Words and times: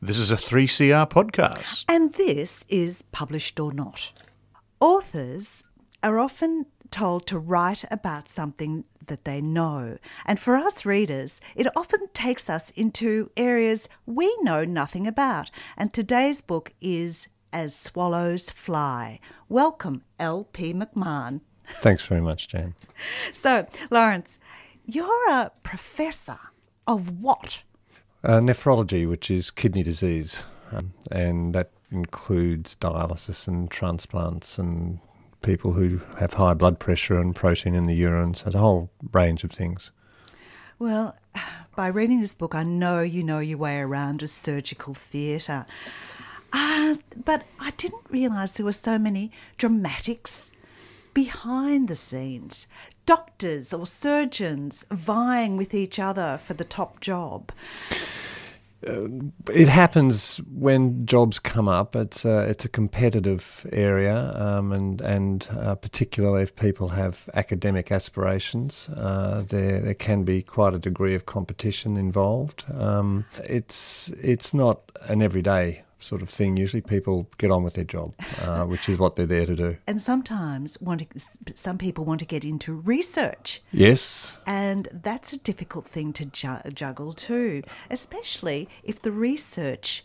This 0.00 0.18
is 0.18 0.30
a 0.30 0.36
3CR 0.36 1.10
podcast. 1.10 1.84
And 1.88 2.12
this 2.12 2.64
is 2.68 3.02
Published 3.02 3.58
or 3.58 3.72
Not. 3.72 4.12
Authors 4.78 5.64
are 6.04 6.20
often 6.20 6.66
told 6.92 7.26
to 7.26 7.36
write 7.36 7.84
about 7.90 8.28
something 8.28 8.84
that 9.04 9.24
they 9.24 9.40
know. 9.40 9.98
And 10.24 10.38
for 10.38 10.54
us 10.54 10.86
readers, 10.86 11.40
it 11.56 11.66
often 11.76 12.06
takes 12.14 12.48
us 12.48 12.70
into 12.70 13.32
areas 13.36 13.88
we 14.06 14.32
know 14.40 14.64
nothing 14.64 15.08
about. 15.08 15.50
And 15.76 15.92
today's 15.92 16.42
book 16.42 16.72
is 16.80 17.26
As 17.52 17.74
Swallows 17.74 18.50
Fly. 18.50 19.18
Welcome, 19.48 20.04
L.P. 20.20 20.74
McMahon. 20.74 21.40
Thanks 21.80 22.06
very 22.06 22.20
much, 22.20 22.46
Jane. 22.46 22.76
So, 23.32 23.66
Lawrence, 23.90 24.38
you're 24.86 25.28
a 25.30 25.50
professor 25.64 26.38
of 26.86 27.20
what? 27.20 27.64
Uh, 28.24 28.40
nephrology, 28.40 29.08
which 29.08 29.30
is 29.30 29.50
kidney 29.50 29.82
disease, 29.82 30.44
um, 30.72 30.92
and 31.12 31.54
that 31.54 31.70
includes 31.92 32.74
dialysis 32.76 33.46
and 33.46 33.70
transplants 33.70 34.58
and 34.58 34.98
people 35.42 35.72
who 35.72 36.00
have 36.18 36.32
high 36.34 36.54
blood 36.54 36.78
pressure 36.78 37.18
and 37.18 37.36
protein 37.36 37.74
in 37.74 37.86
the 37.86 37.94
urine, 37.94 38.34
so 38.34 38.50
a 38.52 38.58
whole 38.58 38.90
range 39.12 39.44
of 39.44 39.52
things. 39.52 39.92
Well, 40.78 41.16
by 41.76 41.86
reading 41.86 42.20
this 42.20 42.34
book, 42.34 42.54
I 42.54 42.64
know 42.64 43.02
you 43.02 43.22
know 43.22 43.38
your 43.38 43.58
way 43.58 43.78
around 43.78 44.22
a 44.22 44.26
surgical 44.26 44.94
theatre. 44.94 45.64
Uh, 46.52 46.96
but 47.24 47.44
I 47.60 47.70
didn't 47.72 48.02
realise 48.10 48.52
there 48.52 48.66
were 48.66 48.72
so 48.72 48.98
many 48.98 49.30
dramatics 49.58 50.52
behind 51.24 51.88
the 51.88 51.96
scenes. 51.96 52.68
Doctors 53.04 53.74
or 53.74 53.84
surgeons 53.84 54.86
vying 54.88 55.56
with 55.56 55.74
each 55.74 55.98
other 55.98 56.38
for 56.38 56.54
the 56.54 56.64
top 56.64 57.00
job. 57.00 57.50
It 58.82 59.68
happens 59.68 60.36
when 60.54 61.04
jobs 61.06 61.40
come 61.40 61.66
up. 61.66 61.96
It's 61.96 62.24
a, 62.24 62.48
it's 62.48 62.64
a 62.64 62.68
competitive 62.68 63.66
area, 63.72 64.32
um, 64.36 64.70
and 64.70 65.00
and 65.00 65.48
uh, 65.50 65.74
particularly 65.74 66.44
if 66.44 66.54
people 66.54 66.90
have 66.90 67.28
academic 67.34 67.90
aspirations, 67.90 68.88
uh, 68.90 69.42
there 69.42 69.80
there 69.80 69.94
can 69.94 70.22
be 70.22 70.42
quite 70.42 70.74
a 70.74 70.78
degree 70.78 71.16
of 71.16 71.26
competition 71.26 71.96
involved. 71.96 72.64
Um, 72.72 73.24
it's 73.42 74.10
it's 74.22 74.54
not 74.54 74.78
an 75.08 75.20
everyday 75.22 75.82
sort 75.98 76.22
of 76.22 76.28
thing. 76.28 76.56
Usually, 76.56 76.80
people 76.80 77.28
get 77.38 77.50
on 77.50 77.62
with 77.62 77.74
their 77.74 77.84
job, 77.84 78.14
uh, 78.42 78.64
which 78.64 78.88
is 78.88 78.98
what 78.98 79.16
they're 79.16 79.26
there 79.26 79.46
to 79.46 79.56
do. 79.56 79.76
And 79.86 80.00
sometimes 80.00 80.80
want 80.80 81.08
to, 81.10 81.54
some 81.54 81.78
people 81.78 82.04
want 82.04 82.20
to 82.20 82.26
get 82.26 82.44
into 82.44 82.72
research. 82.72 83.62
Yes. 83.72 84.36
And 84.46 84.88
that's 84.92 85.32
a 85.32 85.38
difficult 85.38 85.86
thing 85.86 86.12
to 86.14 86.24
ju- 86.24 86.70
juggle 86.72 87.12
too, 87.12 87.62
especially 87.90 88.68
if 88.82 89.02
the 89.02 89.12
research 89.12 90.04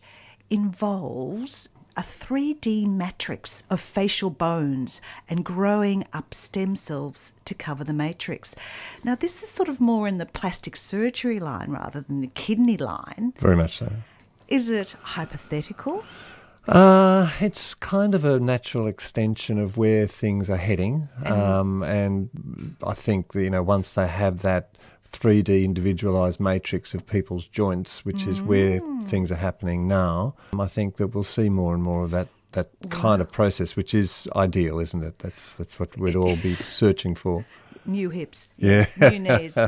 involves 0.49 1.69
a 1.95 2.01
3D 2.01 2.87
matrix 2.87 3.63
of 3.69 3.79
facial 3.79 4.31
bones 4.31 5.01
and 5.29 5.45
growing 5.45 6.05
up 6.11 6.33
stem 6.33 6.75
cells 6.75 7.33
to 7.45 7.53
cover 7.53 7.83
the 7.83 7.93
matrix. 7.93 8.55
Now, 9.03 9.15
this 9.15 9.43
is 9.43 9.49
sort 9.49 9.69
of 9.69 9.79
more 9.79 10.07
in 10.07 10.17
the 10.17 10.25
plastic 10.25 10.75
surgery 10.75 11.39
line 11.39 11.69
rather 11.69 12.01
than 12.01 12.21
the 12.21 12.27
kidney 12.29 12.77
line. 12.77 13.33
Very 13.37 13.55
much 13.55 13.77
so. 13.77 13.91
Is 14.53 14.69
it 14.69 14.95
hypothetical? 15.01 16.03
Uh, 16.67 17.27
it's 17.39 17.73
kind 17.73 18.13
of 18.13 18.23
a 18.23 18.39
natural 18.39 18.85
extension 18.85 19.57
of 19.57 19.77
where 19.77 20.05
things 20.05 20.47
are 20.47 20.57
heading, 20.57 21.09
um, 21.25 21.81
and 21.81 22.29
I 22.85 22.93
think 22.93 23.33
that, 23.33 23.41
you 23.41 23.49
know 23.49 23.63
once 23.63 23.95
they 23.95 24.05
have 24.05 24.43
that 24.43 24.77
3D 25.11 25.65
individualized 25.65 26.39
matrix 26.39 26.93
of 26.93 27.07
people's 27.07 27.47
joints, 27.47 28.05
which 28.05 28.27
is 28.27 28.43
where 28.43 28.79
things 29.01 29.31
are 29.31 29.41
happening 29.49 29.87
now, 29.87 30.35
I 30.57 30.67
think 30.67 30.97
that 30.97 31.07
we'll 31.07 31.23
see 31.23 31.49
more 31.49 31.73
and 31.73 31.81
more 31.81 32.03
of 32.03 32.11
that 32.11 32.27
that 32.51 32.67
kind 32.91 33.23
of 33.23 33.31
process, 33.31 33.75
which 33.75 33.95
is 33.95 34.27
ideal, 34.35 34.77
isn't 34.79 35.03
it? 35.03 35.17
That's 35.17 35.55
that's 35.55 35.79
what 35.79 35.97
we'd 35.97 36.15
all 36.15 36.35
be 36.35 36.53
searching 36.69 37.15
for. 37.15 37.43
New 37.85 38.11
hips, 38.11 38.49
Yeah. 38.57 38.85
new 39.01 39.17
knees. 39.17 39.57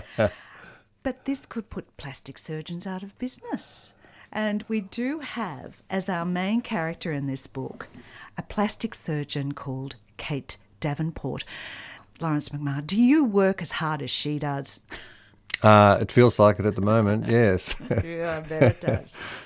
But 1.01 1.25
this 1.25 1.45
could 1.45 1.69
put 1.69 1.97
plastic 1.97 2.38
surgeons 2.38 2.88
out 2.88 3.03
of 3.03 3.16
business. 3.19 3.94
And 4.35 4.66
we 4.68 4.81
do 4.81 5.19
have, 5.19 5.81
as 5.90 6.09
our 6.09 6.25
main 6.25 6.59
character 6.59 7.13
in 7.13 7.25
this 7.25 7.47
book, 7.47 7.88
a 8.38 8.41
plastic 8.41 8.94
surgeon 8.94 9.53
called 9.53 9.96
Kate 10.18 10.57
Davenport. 10.81 11.46
Lawrence 12.19 12.50
McMahon, 12.50 12.85
do 12.85 13.01
you 13.01 13.24
work 13.24 13.62
as 13.62 13.72
hard 13.72 14.01
as 14.01 14.09
she 14.09 14.38
does? 14.38 14.81
Uh, 15.63 16.00
it 16.01 16.12
feels 16.12 16.38
like 16.38 16.59
it 16.59 16.66
at 16.66 16.75
the 16.75 16.81
moment, 16.81 17.29
yes. 17.29 17.75
Yeah, 18.03 18.41
I 18.44 18.47
bet 18.47 18.62
it 18.62 18.81
does. 18.81 19.18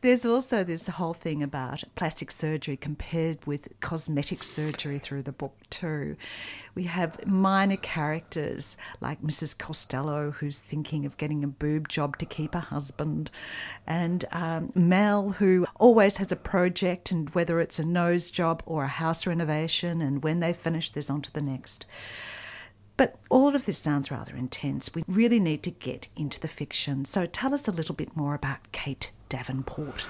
There's 0.00 0.24
also 0.24 0.62
this 0.62 0.86
whole 0.86 1.12
thing 1.12 1.42
about 1.42 1.82
plastic 1.96 2.30
surgery 2.30 2.76
compared 2.76 3.44
with 3.46 3.68
cosmetic 3.80 4.44
surgery 4.44 5.00
through 5.00 5.24
the 5.24 5.32
book, 5.32 5.56
too. 5.70 6.14
We 6.76 6.84
have 6.84 7.26
minor 7.26 7.76
characters 7.76 8.76
like 9.00 9.20
Mrs. 9.22 9.58
Costello, 9.58 10.30
who's 10.30 10.60
thinking 10.60 11.04
of 11.04 11.16
getting 11.16 11.42
a 11.42 11.48
boob 11.48 11.88
job 11.88 12.16
to 12.18 12.26
keep 12.26 12.54
her 12.54 12.60
husband, 12.60 13.32
and 13.88 14.24
um, 14.30 14.70
Mel, 14.76 15.30
who 15.30 15.66
always 15.80 16.18
has 16.18 16.30
a 16.30 16.36
project, 16.36 17.10
and 17.10 17.28
whether 17.30 17.58
it's 17.58 17.80
a 17.80 17.84
nose 17.84 18.30
job 18.30 18.62
or 18.66 18.84
a 18.84 18.88
house 18.88 19.26
renovation, 19.26 20.00
and 20.00 20.22
when 20.22 20.38
they 20.38 20.52
finish, 20.52 20.92
there's 20.92 21.10
on 21.10 21.22
to 21.22 21.32
the 21.32 21.42
next. 21.42 21.86
But 22.96 23.16
all 23.30 23.52
of 23.52 23.66
this 23.66 23.78
sounds 23.78 24.12
rather 24.12 24.36
intense. 24.36 24.94
We 24.94 25.02
really 25.08 25.40
need 25.40 25.64
to 25.64 25.72
get 25.72 26.06
into 26.16 26.38
the 26.38 26.46
fiction. 26.46 27.04
So 27.04 27.26
tell 27.26 27.52
us 27.52 27.66
a 27.66 27.72
little 27.72 27.96
bit 27.96 28.16
more 28.16 28.34
about 28.34 28.70
Kate 28.70 29.10
Davenport. 29.28 30.08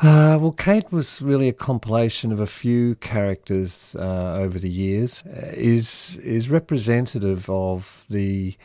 Uh, 0.00 0.38
well, 0.40 0.52
Kate 0.52 0.90
was 0.90 1.20
really 1.20 1.48
a 1.48 1.52
compilation 1.52 2.32
of 2.32 2.40
a 2.40 2.46
few 2.46 2.94
characters 2.96 3.94
uh, 3.98 4.34
over 4.34 4.58
the 4.58 4.70
years. 4.70 5.22
Uh, 5.26 5.52
is 5.52 6.18
is 6.18 6.50
representative 6.50 7.48
of 7.50 8.04
the 8.08 8.56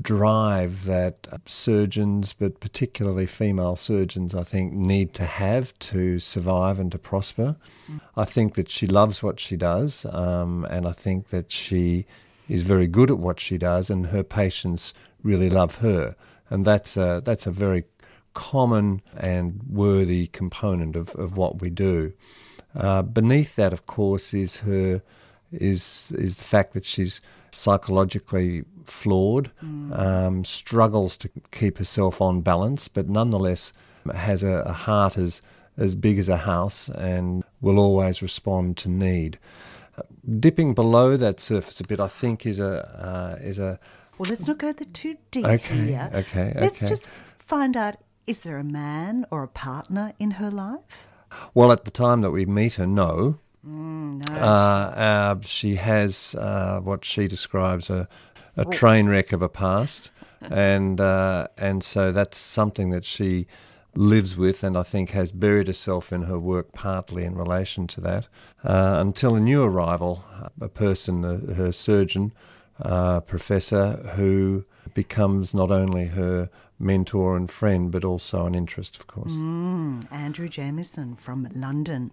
drive 0.00 0.84
that 0.84 1.26
surgeons, 1.46 2.32
but 2.32 2.60
particularly 2.60 3.26
female 3.26 3.76
surgeons, 3.76 4.34
I 4.34 4.42
think, 4.42 4.72
need 4.72 5.12
to 5.14 5.24
have 5.24 5.76
to 5.80 6.18
survive 6.20 6.78
and 6.78 6.92
to 6.92 6.98
prosper. 6.98 7.56
I 8.16 8.24
think 8.24 8.54
that 8.54 8.70
she 8.70 8.86
loves 8.86 9.22
what 9.22 9.40
she 9.40 9.56
does, 9.56 10.06
um, 10.10 10.66
and 10.70 10.86
I 10.86 10.92
think 10.92 11.28
that 11.28 11.50
she 11.50 12.06
is 12.48 12.62
very 12.62 12.86
good 12.86 13.10
at 13.10 13.18
what 13.18 13.40
she 13.40 13.58
does, 13.58 13.90
and 13.90 14.06
her 14.06 14.22
patients 14.22 14.94
really 15.22 15.50
love 15.50 15.76
her, 15.76 16.14
and 16.48 16.64
that's 16.64 16.96
a, 16.96 17.20
that's 17.24 17.46
a 17.46 17.50
very 17.50 17.84
common 18.36 19.00
and 19.16 19.60
worthy 19.68 20.26
component 20.28 20.94
of, 20.94 21.14
of 21.16 21.36
what 21.36 21.60
we 21.62 21.70
do. 21.70 22.12
Uh, 22.74 23.02
beneath 23.02 23.56
that, 23.56 23.72
of 23.72 23.86
course, 23.86 24.34
is 24.34 24.58
her 24.58 25.02
is 25.52 26.12
is 26.18 26.36
the 26.36 26.44
fact 26.44 26.72
that 26.74 26.84
she's 26.84 27.20
psychologically 27.50 28.64
flawed, 28.84 29.50
um, 29.92 30.44
struggles 30.44 31.16
to 31.16 31.28
keep 31.50 31.78
herself 31.78 32.20
on 32.20 32.42
balance, 32.42 32.88
but 32.88 33.08
nonetheless 33.08 33.72
has 34.14 34.42
a, 34.42 34.56
a 34.66 34.72
heart 34.72 35.16
as 35.18 35.42
as 35.78 35.94
big 35.94 36.18
as 36.18 36.28
a 36.28 36.36
house 36.36 36.88
and 36.90 37.42
will 37.60 37.78
always 37.78 38.22
respond 38.22 38.76
to 38.76 38.88
need. 38.88 39.38
Uh, 39.98 40.02
dipping 40.40 40.74
below 40.74 41.16
that 41.16 41.40
surface 41.40 41.80
a 41.80 41.84
bit, 41.84 42.00
I 42.00 42.08
think, 42.08 42.44
is 42.46 42.60
a 42.60 42.72
uh, 43.10 43.42
is 43.42 43.58
a 43.58 43.78
Well, 44.18 44.28
let's 44.28 44.46
not 44.46 44.58
go 44.58 44.72
the 44.72 44.84
too 44.84 45.16
deep 45.30 45.46
Okay, 45.46 45.86
here. 45.86 46.10
okay, 46.12 46.50
okay. 46.50 46.60
Let's 46.60 46.80
just 46.80 47.08
find 47.38 47.76
out 47.76 47.96
is 48.26 48.40
there 48.40 48.58
a 48.58 48.64
man 48.64 49.24
or 49.30 49.42
a 49.42 49.48
partner 49.48 50.12
in 50.18 50.32
her 50.32 50.50
life? 50.50 51.06
well 51.54 51.72
at 51.72 51.84
the 51.84 51.90
time 51.90 52.20
that 52.22 52.30
we 52.30 52.46
meet 52.46 52.74
her. 52.74 52.86
No, 52.86 53.38
No. 53.62 54.24
Uh, 54.30 54.36
uh, 54.36 55.40
she 55.42 55.74
has 55.74 56.36
uh, 56.38 56.80
what 56.80 57.04
she 57.04 57.26
describes 57.26 57.90
a, 57.90 58.08
a 58.56 58.64
train 58.64 59.08
wreck 59.08 59.32
of 59.32 59.42
a 59.42 59.48
past, 59.48 60.12
and 60.40 61.00
uh, 61.00 61.48
and 61.58 61.82
so 61.82 62.12
that's 62.12 62.38
something 62.38 62.90
that 62.90 63.04
she 63.04 63.46
lives 63.96 64.36
with, 64.36 64.62
and 64.62 64.76
I 64.78 64.82
think 64.82 65.10
has 65.10 65.32
buried 65.32 65.66
herself 65.66 66.12
in 66.12 66.22
her 66.22 66.38
work 66.38 66.72
partly 66.72 67.24
in 67.24 67.34
relation 67.34 67.86
to 67.88 68.00
that. 68.02 68.28
Uh, 68.62 68.96
until 68.98 69.34
a 69.34 69.40
new 69.40 69.64
arrival, 69.64 70.22
a 70.60 70.68
person, 70.68 71.22
her 71.54 71.72
surgeon, 71.72 72.32
uh, 72.80 73.20
professor, 73.20 73.96
who 74.14 74.64
becomes 74.96 75.52
not 75.52 75.70
only 75.70 76.06
her 76.06 76.48
mentor 76.78 77.36
and 77.36 77.50
friend, 77.50 77.92
but 77.92 78.02
also 78.02 78.46
an 78.46 78.54
interest, 78.54 78.96
of 78.96 79.06
course. 79.06 79.30
Mm, 79.30 80.10
Andrew 80.10 80.48
Jamieson 80.48 81.16
from 81.16 81.48
London. 81.54 82.10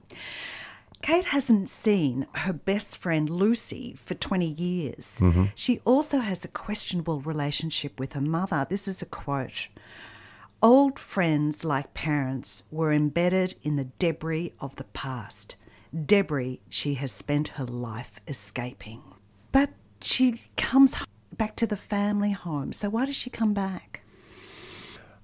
Kate 1.01 1.25
hasn't 1.25 1.69
seen 1.69 2.27
her 2.35 2.51
best 2.51 2.97
friend 2.97 3.29
Lucy 3.29 3.93
for 3.95 4.15
20 4.15 4.45
years. 4.45 5.19
Mm-hmm. 5.21 5.45
She 5.55 5.79
also 5.85 6.19
has 6.19 6.43
a 6.43 6.49
questionable 6.49 7.21
relationship 7.21 7.99
with 8.01 8.13
her 8.13 8.21
mother. 8.21 8.67
This 8.69 8.87
is 8.87 9.01
a 9.01 9.05
quote 9.05 9.69
Old 10.61 10.99
friends, 10.99 11.63
like 11.63 11.93
parents, 11.93 12.63
were 12.69 12.91
embedded 12.91 13.55
in 13.63 13.77
the 13.77 13.89
debris 13.97 14.53
of 14.59 14.75
the 14.75 14.85
past. 14.85 15.55
Debris 16.05 16.59
she 16.69 16.95
has 16.95 17.13
spent 17.13 17.59
her 17.59 17.65
life 17.65 18.19
escaping. 18.27 19.01
But 19.53 19.69
she 20.01 20.41
comes 20.57 20.95
back 21.37 21.55
to 21.57 21.67
the 21.67 21.77
family 21.77 22.31
home. 22.31 22.73
So 22.73 22.89
why 22.89 23.05
does 23.05 23.15
she 23.15 23.29
come 23.29 23.53
back? 23.53 24.03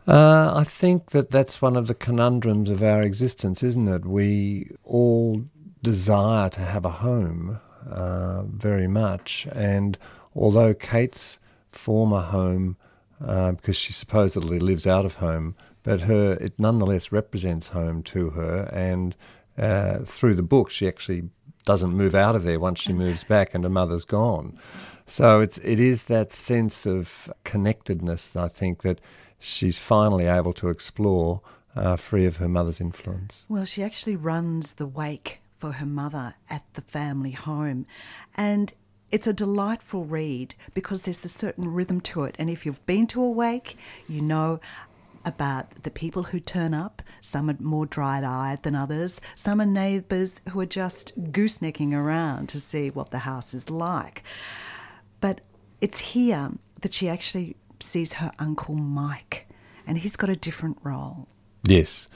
Uh, 0.07 0.53
I 0.55 0.63
think 0.63 1.11
that 1.11 1.29
that's 1.29 1.61
one 1.61 1.75
of 1.75 1.87
the 1.87 1.93
conundrums 1.93 2.69
of 2.69 2.81
our 2.81 3.01
existence, 3.01 3.61
isn't 3.61 3.87
it? 3.87 4.05
We 4.05 4.71
all 4.83 5.45
desire 5.83 6.49
to 6.49 6.61
have 6.61 6.83
a 6.83 6.89
home 6.89 7.59
uh, 7.87 8.43
very 8.43 8.87
much, 8.87 9.47
and 9.51 9.97
although 10.35 10.73
Kate's 10.73 11.39
former 11.71 12.21
home, 12.21 12.75
uh, 13.23 13.51
because 13.51 13.77
she 13.77 13.93
supposedly 13.93 14.57
lives 14.57 14.87
out 14.87 15.05
of 15.05 15.15
home, 15.15 15.55
but 15.83 16.01
her 16.01 16.33
it 16.41 16.53
nonetheless 16.57 17.11
represents 17.11 17.69
home 17.69 18.01
to 18.03 18.31
her, 18.31 18.69
and 18.73 19.15
uh, 19.57 19.99
through 19.99 20.33
the 20.33 20.43
book 20.43 20.69
she 20.69 20.87
actually 20.87 21.29
doesn't 21.65 21.91
move 21.91 22.15
out 22.15 22.35
of 22.35 22.43
there 22.43 22.59
once 22.59 22.79
she 22.79 22.93
moves 22.93 23.23
back 23.23 23.53
and 23.53 23.63
her 23.63 23.69
mother's 23.69 24.05
gone. 24.05 24.57
So 25.05 25.41
it's 25.41 25.57
it 25.59 25.79
is 25.79 26.05
that 26.05 26.31
sense 26.31 26.85
of 26.85 27.31
connectedness 27.43 28.35
I 28.35 28.47
think 28.47 28.83
that 28.83 29.01
she's 29.39 29.77
finally 29.77 30.25
able 30.25 30.53
to 30.53 30.69
explore, 30.69 31.41
uh, 31.75 31.95
free 31.95 32.25
of 32.25 32.37
her 32.37 32.49
mother's 32.49 32.81
influence. 32.81 33.45
Well, 33.49 33.65
she 33.65 33.83
actually 33.83 34.15
runs 34.15 34.73
the 34.73 34.87
wake 34.87 35.41
for 35.55 35.73
her 35.73 35.85
mother 35.85 36.35
at 36.49 36.63
the 36.73 36.81
family 36.81 37.31
home, 37.31 37.85
and 38.35 38.73
it's 39.11 39.27
a 39.27 39.33
delightful 39.33 40.05
read 40.05 40.55
because 40.73 41.01
there's 41.01 41.23
a 41.25 41.29
certain 41.29 41.73
rhythm 41.73 41.99
to 42.01 42.23
it. 42.23 42.35
And 42.37 42.49
if 42.49 42.65
you've 42.65 42.85
been 42.85 43.07
to 43.07 43.23
a 43.23 43.29
wake, 43.29 43.77
you 44.07 44.21
know 44.21 44.59
about 45.29 45.83
the 45.83 45.91
people 45.91 46.23
who 46.23 46.39
turn 46.39 46.73
up. 46.73 47.01
Some 47.21 47.49
are 47.49 47.55
more 47.59 47.85
dried 47.85 48.25
eyed 48.25 48.63
than 48.63 48.75
others. 48.75 49.21
Some 49.35 49.61
are 49.61 49.65
neighbours 49.65 50.41
who 50.49 50.59
are 50.59 50.65
just 50.65 51.31
goosenecking 51.31 51.93
around 51.93 52.49
to 52.49 52.59
see 52.59 52.89
what 52.89 53.11
the 53.11 53.19
house 53.19 53.53
is 53.53 53.69
like. 53.69 54.23
But 55.21 55.41
it's 55.79 55.99
here 55.99 56.51
that 56.81 56.93
she 56.93 57.07
actually 57.07 57.55
sees 57.79 58.13
her 58.13 58.31
uncle 58.39 58.75
Mike, 58.75 59.47
and 59.87 59.97
he's 59.97 60.17
got 60.17 60.29
a 60.29 60.35
different 60.35 60.77
role. 60.83 61.27
Yes. 61.63 62.07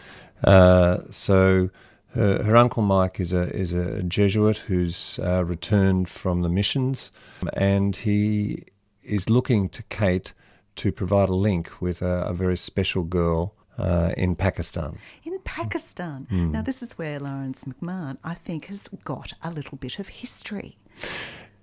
Uh, 0.43 0.99
so 1.09 1.69
her, 2.13 2.43
her, 2.43 2.55
uncle 2.55 2.83
Mike 2.83 3.19
is 3.19 3.33
a 3.33 3.49
is 3.55 3.73
a 3.73 4.03
Jesuit 4.03 4.57
who's 4.57 5.19
uh, 5.19 5.43
returned 5.45 6.09
from 6.09 6.41
the 6.41 6.49
missions, 6.49 7.11
and 7.53 7.95
he 7.95 8.65
is 9.03 9.29
looking 9.29 9.69
to 9.69 9.83
Kate 9.83 10.33
to 10.75 10.91
provide 10.91 11.29
a 11.29 11.35
link 11.35 11.81
with 11.81 12.01
a, 12.01 12.25
a 12.27 12.33
very 12.33 12.57
special 12.57 13.03
girl 13.03 13.53
uh, 13.77 14.11
in 14.17 14.35
Pakistan. 14.35 14.97
In 15.23 15.39
Pakistan. 15.43 16.27
Mm. 16.31 16.51
Now, 16.51 16.61
this 16.61 16.81
is 16.81 16.97
where 16.97 17.19
Lawrence 17.19 17.65
McMahon, 17.65 18.17
I 18.23 18.33
think, 18.33 18.65
has 18.65 18.87
got 19.03 19.33
a 19.41 19.51
little 19.51 19.77
bit 19.77 19.99
of 19.99 20.09
history. 20.09 20.77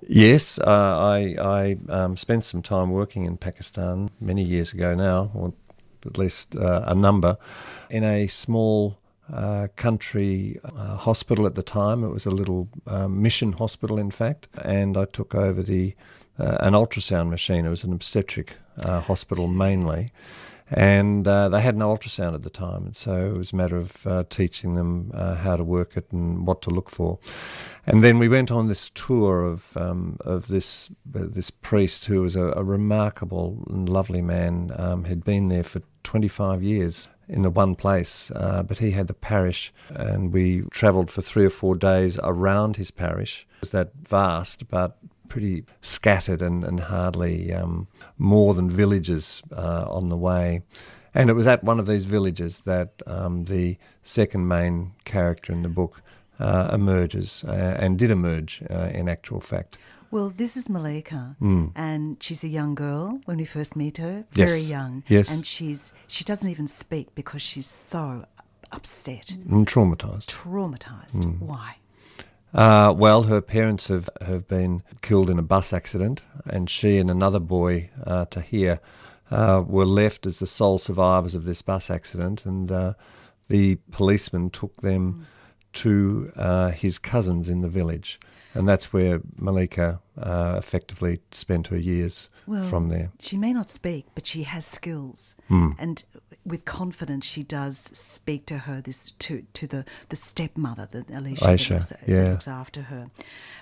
Yes, 0.08 0.58
uh, 0.58 0.64
I, 0.66 1.36
I 1.38 1.76
um, 1.88 2.16
spent 2.16 2.44
some 2.44 2.62
time 2.62 2.90
working 2.90 3.24
in 3.26 3.36
Pakistan 3.36 4.10
many 4.20 4.42
years 4.42 4.72
ago 4.72 4.94
now, 4.94 5.30
or 5.34 5.52
at 6.06 6.16
least 6.16 6.56
uh, 6.56 6.84
a 6.86 6.94
number, 6.94 7.36
in 7.90 8.02
a 8.02 8.26
small 8.26 8.98
uh, 9.32 9.68
country 9.76 10.58
uh, 10.64 10.96
hospital 10.96 11.46
at 11.46 11.54
the 11.54 11.62
time. 11.62 12.02
It 12.02 12.08
was 12.08 12.26
a 12.26 12.30
little 12.30 12.68
um, 12.86 13.22
mission 13.22 13.52
hospital, 13.52 13.98
in 13.98 14.10
fact, 14.10 14.48
and 14.64 14.96
I 14.96 15.04
took 15.04 15.34
over 15.34 15.62
the 15.62 15.94
uh, 16.38 16.56
an 16.60 16.72
ultrasound 16.72 17.28
machine. 17.28 17.66
It 17.66 17.70
was 17.70 17.84
an 17.84 17.92
obstetric 17.92 18.56
uh, 18.84 19.00
hospital 19.00 19.48
mainly, 19.48 20.12
and 20.70 21.26
uh, 21.26 21.48
they 21.48 21.60
had 21.60 21.76
no 21.76 21.94
ultrasound 21.94 22.34
at 22.34 22.42
the 22.42 22.50
time, 22.50 22.86
and 22.86 22.96
so 22.96 23.26
it 23.34 23.36
was 23.36 23.52
a 23.52 23.56
matter 23.56 23.76
of 23.76 24.06
uh, 24.06 24.24
teaching 24.28 24.76
them 24.76 25.10
uh, 25.14 25.34
how 25.34 25.56
to 25.56 25.64
work 25.64 25.96
it 25.96 26.06
and 26.12 26.46
what 26.46 26.62
to 26.62 26.70
look 26.70 26.88
for. 26.88 27.18
And 27.86 28.04
then 28.04 28.18
we 28.18 28.28
went 28.28 28.52
on 28.52 28.68
this 28.68 28.90
tour 28.90 29.44
of 29.44 29.76
um, 29.76 30.16
of 30.20 30.46
this 30.46 30.90
uh, 31.14 31.26
this 31.28 31.50
priest 31.50 32.04
who 32.04 32.22
was 32.22 32.36
a, 32.36 32.52
a 32.56 32.62
remarkable 32.62 33.64
and 33.68 33.88
lovely 33.88 34.22
man. 34.22 34.72
Um, 34.76 35.04
had 35.04 35.24
been 35.24 35.48
there 35.48 35.64
for 35.64 35.82
25 36.04 36.62
years 36.62 37.08
in 37.28 37.42
the 37.42 37.50
one 37.50 37.74
place, 37.74 38.30
uh, 38.34 38.62
but 38.62 38.78
he 38.78 38.92
had 38.92 39.06
the 39.06 39.14
parish, 39.14 39.72
and 39.90 40.32
we 40.32 40.62
travelled 40.70 41.10
for 41.10 41.20
three 41.20 41.44
or 41.44 41.50
four 41.50 41.74
days 41.74 42.18
around 42.22 42.76
his 42.76 42.90
parish. 42.90 43.46
It 43.56 43.62
was 43.62 43.70
that 43.72 43.92
vast, 44.08 44.68
but 44.68 44.98
pretty 45.30 45.64
scattered 45.80 46.42
and, 46.42 46.62
and 46.62 46.80
hardly 46.80 47.54
um, 47.54 47.88
more 48.18 48.52
than 48.52 48.68
villages 48.68 49.42
uh, 49.56 49.86
on 49.88 50.10
the 50.10 50.16
way. 50.16 50.60
And 51.14 51.30
it 51.30 51.32
was 51.32 51.46
at 51.46 51.64
one 51.64 51.80
of 51.80 51.86
these 51.86 52.04
villages 52.04 52.60
that 52.60 53.02
um, 53.06 53.44
the 53.44 53.78
second 54.02 54.46
main 54.46 54.92
character 55.04 55.52
in 55.52 55.62
the 55.62 55.68
book 55.68 56.02
uh, 56.38 56.70
emerges 56.72 57.44
uh, 57.44 57.78
and 57.80 57.98
did 57.98 58.10
emerge 58.10 58.62
uh, 58.70 58.90
in 58.92 59.08
actual 59.08 59.40
fact. 59.40 59.78
Well, 60.10 60.30
this 60.30 60.56
is 60.56 60.68
Malika, 60.68 61.36
mm. 61.40 61.70
and 61.76 62.20
she's 62.20 62.42
a 62.42 62.48
young 62.48 62.74
girl 62.74 63.20
when 63.26 63.36
we 63.36 63.44
first 63.44 63.76
meet 63.76 63.98
her, 63.98 64.24
very 64.32 64.58
yes. 64.58 64.68
young. 64.68 65.04
Yes. 65.06 65.30
And 65.30 65.46
she's 65.46 65.92
she 66.08 66.24
doesn't 66.24 66.50
even 66.50 66.66
speak 66.66 67.14
because 67.14 67.42
she's 67.42 67.66
so 67.66 68.24
upset 68.72 69.36
and 69.48 69.68
traumatized. 69.68 70.26
Traumatized. 70.26 71.20
Mm. 71.20 71.38
Why? 71.38 71.76
Uh, 72.52 72.92
well, 72.96 73.24
her 73.24 73.40
parents 73.40 73.88
have, 73.88 74.08
have 74.22 74.48
been 74.48 74.82
killed 75.02 75.30
in 75.30 75.38
a 75.38 75.42
bus 75.42 75.72
accident, 75.72 76.22
and 76.46 76.68
she 76.68 76.98
and 76.98 77.10
another 77.10 77.38
boy, 77.38 77.90
uh, 78.04 78.24
Tahir, 78.26 78.80
uh, 79.30 79.62
were 79.66 79.86
left 79.86 80.26
as 80.26 80.38
the 80.38 80.46
sole 80.46 80.78
survivors 80.78 81.34
of 81.34 81.44
this 81.44 81.62
bus 81.62 81.90
accident, 81.90 82.44
and 82.44 82.72
uh, 82.72 82.94
the 83.48 83.76
policeman 83.92 84.50
took 84.50 84.80
them 84.80 85.14
mm. 85.14 85.72
to 85.72 86.32
uh, 86.36 86.70
his 86.70 86.98
cousins 86.98 87.48
in 87.48 87.60
the 87.60 87.68
village. 87.68 88.18
And 88.54 88.68
that's 88.68 88.92
where 88.92 89.20
Malika 89.36 90.00
uh, 90.18 90.56
effectively 90.58 91.20
spent 91.30 91.68
her 91.68 91.76
years 91.76 92.28
well, 92.46 92.66
from 92.66 92.88
there. 92.88 93.12
She 93.20 93.36
may 93.36 93.52
not 93.52 93.70
speak, 93.70 94.06
but 94.16 94.26
she 94.26 94.42
has 94.42 94.66
skills. 94.66 95.36
Mm. 95.48 95.76
And 95.78 96.04
with 96.44 96.64
confidence, 96.64 97.26
she 97.26 97.42
does 97.42 97.78
speak 97.78 98.46
to 98.46 98.58
her 98.58 98.80
this 98.80 99.12
to 99.12 99.44
to 99.52 99.66
the 99.66 99.84
the 100.08 100.16
stepmother 100.16 100.86
that 100.86 101.10
Alicia 101.10 101.44
Aisha, 101.44 101.68
that 101.68 101.74
looks, 101.74 101.92
yeah. 102.06 102.22
that 102.22 102.30
looks 102.30 102.48
after 102.48 102.82
her. 102.82 103.10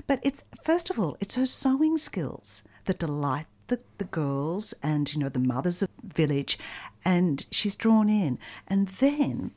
But 0.06 0.20
it's 0.22 0.44
first 0.62 0.90
of 0.90 0.98
all, 0.98 1.16
it's 1.20 1.34
her 1.34 1.46
sewing 1.46 1.98
skills 1.98 2.62
that 2.84 2.98
delight 2.98 3.46
the, 3.66 3.80
the 3.98 4.04
girls 4.04 4.74
and 4.82 5.12
you 5.12 5.20
know 5.20 5.28
the 5.28 5.38
mothers 5.38 5.82
of 5.82 5.88
the 6.02 6.14
village, 6.14 6.58
and 7.04 7.44
she's 7.50 7.76
drawn 7.76 8.08
in. 8.08 8.38
And 8.66 8.88
then 8.88 9.52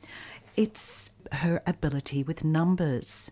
it's 0.56 1.12
her 1.32 1.62
ability 1.66 2.22
with 2.22 2.44
numbers, 2.44 3.30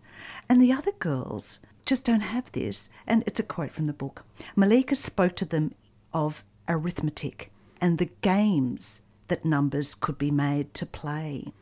and 0.49 0.61
the 0.61 0.71
other 0.73 0.91
girls 0.93 1.59
just 1.85 2.05
don't 2.05 2.21
have 2.21 2.51
this. 2.51 2.89
And 3.07 3.23
it's 3.27 3.39
a 3.39 3.43
quote 3.43 3.71
from 3.71 3.85
the 3.85 3.93
book. 3.93 4.23
Malika 4.55 4.95
spoke 4.95 5.35
to 5.37 5.45
them 5.45 5.73
of 6.13 6.43
arithmetic 6.67 7.51
and 7.81 7.97
the 7.97 8.09
games 8.21 9.01
that 9.31 9.45
numbers 9.45 9.95
could 9.95 10.17
be 10.17 10.29
made 10.29 10.73
to 10.73 10.85
play. 10.85 11.53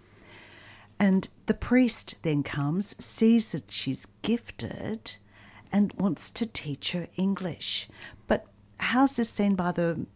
And 1.00 1.30
the 1.46 1.54
priest 1.54 2.16
then 2.24 2.42
comes, 2.42 2.96
sees 3.04 3.52
that 3.52 3.70
she's 3.70 4.08
gifted, 4.24 5.18
and 5.72 5.94
wants 5.94 6.32
to 6.32 6.48
teach 6.48 6.94
her 6.94 7.08
English. 7.16 7.88
But 8.26 8.48
how's 8.80 9.16
this 9.16 9.30
seen 9.30 9.54
by 9.54 9.72
the 9.72 10.08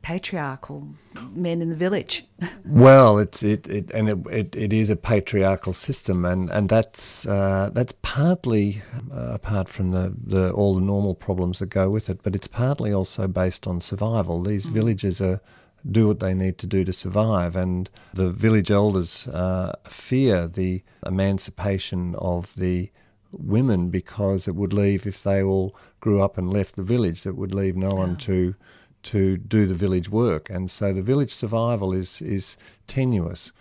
patriarchal 0.00 0.88
men 1.34 1.60
in 1.60 1.68
the 1.68 1.76
village? 1.76 2.24
well, 2.64 3.18
it's 3.18 3.42
it, 3.42 3.68
it 3.68 3.90
and 3.90 4.08
it, 4.08 4.18
it, 4.30 4.56
it 4.56 4.72
is 4.72 4.88
a 4.88 4.96
patriarchal 4.96 5.74
system, 5.74 6.24
and 6.24 6.48
and 6.48 6.70
that's 6.70 7.26
uh, 7.26 7.68
that's 7.74 7.92
partly 8.00 8.80
uh, 9.12 9.34
apart 9.34 9.68
from 9.68 9.90
the, 9.90 10.14
the 10.24 10.50
all 10.52 10.74
the 10.74 10.80
normal 10.80 11.14
problems 11.14 11.58
that 11.58 11.66
go 11.66 11.90
with 11.90 12.08
it, 12.08 12.22
but 12.22 12.34
it's 12.34 12.48
partly 12.48 12.90
also 12.90 13.28
based 13.28 13.66
on 13.66 13.82
survival. 13.82 14.42
These 14.42 14.64
mm. 14.64 14.70
villages 14.70 15.20
are 15.20 15.42
do 15.90 16.08
what 16.08 16.20
they 16.20 16.34
need 16.34 16.58
to 16.58 16.66
do 16.66 16.84
to 16.84 16.92
survive. 16.92 17.56
And 17.56 17.90
the 18.14 18.30
village 18.30 18.70
elders 18.70 19.28
uh, 19.28 19.74
fear 19.88 20.48
the 20.48 20.82
emancipation 21.04 22.14
of 22.16 22.54
the 22.54 22.90
women 23.32 23.88
because 23.88 24.46
it 24.46 24.54
would 24.54 24.72
leave, 24.72 25.06
if 25.06 25.22
they 25.22 25.42
all 25.42 25.74
grew 26.00 26.22
up 26.22 26.38
and 26.38 26.52
left 26.52 26.76
the 26.76 26.82
village, 26.82 27.26
it 27.26 27.36
would 27.36 27.54
leave 27.54 27.76
no 27.76 27.88
yeah. 27.88 27.94
one 27.94 28.16
to 28.18 28.54
to 29.02 29.36
do 29.36 29.66
the 29.66 29.74
village 29.74 30.08
work. 30.08 30.48
And 30.48 30.70
so 30.70 30.92
the 30.92 31.02
village 31.02 31.32
survival 31.32 31.92
is 31.92 32.22
is 32.22 32.56
tenuous. 32.86 33.52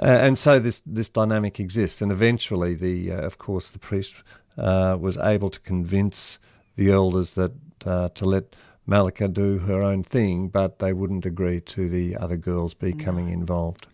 Uh, 0.00 0.06
and 0.06 0.38
so 0.38 0.58
this 0.58 0.82
this 0.86 1.08
dynamic 1.08 1.58
exists. 1.58 2.02
And 2.02 2.12
eventually, 2.12 2.74
the 2.74 3.12
uh, 3.12 3.20
of 3.20 3.38
course 3.38 3.70
the 3.70 3.78
priest 3.78 4.14
uh, 4.56 4.96
was 5.00 5.16
able 5.18 5.50
to 5.50 5.60
convince 5.60 6.38
the 6.76 6.90
elders 6.90 7.34
that 7.34 7.52
uh, 7.86 8.08
to 8.10 8.24
let 8.24 8.56
Malika 8.86 9.28
do 9.28 9.58
her 9.58 9.82
own 9.82 10.02
thing, 10.02 10.48
but 10.48 10.78
they 10.78 10.92
wouldn't 10.92 11.24
agree 11.24 11.60
to 11.60 11.88
the 11.88 12.16
other 12.16 12.36
girls 12.36 12.74
becoming 12.74 13.26
no. 13.26 13.32
involved. 13.32 13.86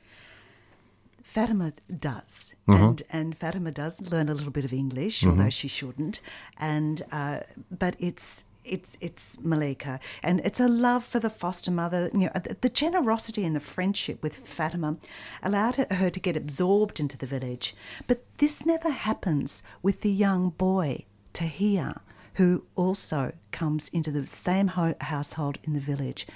Fatima 1.23 1.73
does, 1.97 2.57
mm-hmm. 2.67 2.83
and 2.83 3.03
and 3.13 3.37
Fatima 3.37 3.71
does 3.71 4.11
learn 4.11 4.29
a 4.29 4.35
little 4.35 4.51
bit 4.51 4.65
of 4.65 4.73
English, 4.73 5.21
mm-hmm. 5.21 5.31
although 5.31 5.51
she 5.51 5.69
shouldn't. 5.69 6.21
And 6.59 7.03
uh, 7.13 7.41
but 7.71 7.95
it's 8.01 8.47
it's 8.65 8.99
it's 9.01 9.39
Malika, 9.41 10.01
and 10.25 10.41
it's 10.41 10.59
a 10.59 10.67
love 10.67 11.05
for 11.05 11.21
the 11.21 11.31
foster 11.31 11.71
mother. 11.71 12.11
You 12.13 12.27
know, 12.27 12.33
the, 12.35 12.57
the, 12.61 12.69
generosity 12.69 13.45
and 13.45 13.55
the 13.55 13.61
friendship 13.61 14.23
with 14.25 14.39
Fatima 14.39 14.97
allowed 15.41 15.77
her 15.77 16.11
to 16.11 16.21
get 16.21 16.37
absorbed 16.37 16.99
into 16.99 17.17
the 17.17 17.27
village. 17.27 17.77
But 18.09 18.25
this 18.39 18.67
never 18.67 18.91
happens 18.91 19.63
with 19.83 20.01
the 20.01 20.11
young 20.11 20.51
boy 20.51 21.05
Tahir 21.33 22.01
who 22.41 22.65
also 22.75 23.33
comes 23.53 23.91
into 23.91 24.11
the 24.11 24.27
same 24.27 24.69
ho- 24.69 24.95
household 25.03 25.59
in 25.63 25.75
the 25.75 25.79
village. 25.79 26.27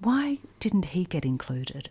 Why 0.00 0.38
didn't 0.58 0.86
he 0.86 1.04
get 1.04 1.24
included? 1.24 1.90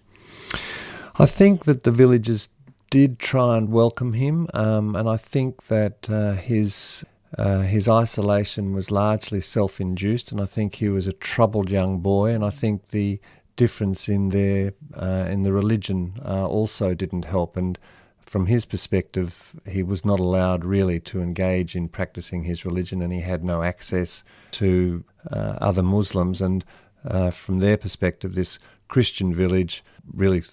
I 1.17 1.27
think 1.27 1.63
that 1.63 1.83
the 1.83 1.93
villagers 1.93 2.49
did 2.89 3.19
try 3.19 3.55
and 3.55 3.71
welcome 3.71 4.11
him, 4.11 4.49
um, 4.53 4.97
and 4.97 5.07
I 5.07 5.15
think 5.15 5.67
that 5.67 6.09
uh, 6.09 6.33
his 6.33 7.05
uh, 7.37 7.61
his 7.61 7.87
isolation 7.87 8.73
was 8.73 8.91
largely 8.91 9.39
self-induced, 9.39 10.29
and 10.33 10.41
I 10.41 10.45
think 10.45 10.75
he 10.75 10.89
was 10.89 11.07
a 11.07 11.13
troubled 11.13 11.71
young 11.71 11.99
boy, 11.99 12.31
and 12.31 12.43
I 12.43 12.49
think 12.49 12.89
the 12.89 13.17
difference 13.55 14.09
in 14.09 14.29
their 14.29 14.73
uh, 14.93 15.25
in 15.29 15.43
the 15.43 15.53
religion 15.53 16.19
uh, 16.25 16.45
also 16.45 16.93
didn't 16.93 17.23
help, 17.23 17.55
and 17.55 17.79
from 18.27 18.47
his 18.47 18.65
perspective, 18.65 19.55
he 19.65 19.81
was 19.81 20.03
not 20.03 20.19
allowed 20.19 20.65
really 20.65 20.99
to 20.99 21.21
engage 21.21 21.77
in 21.77 21.87
practicing 21.87 22.43
his 22.43 22.65
religion, 22.65 23.01
and 23.01 23.13
he 23.13 23.21
had 23.21 23.41
no 23.41 23.63
access 23.63 24.25
to 24.51 25.03
uh, 25.31 25.57
other 25.61 25.81
Muslims, 25.81 26.41
and 26.41 26.65
uh, 27.05 27.31
from 27.31 27.59
their 27.59 27.77
perspective, 27.77 28.35
this 28.35 28.59
Christian 28.89 29.33
village 29.33 29.81
really 30.13 30.43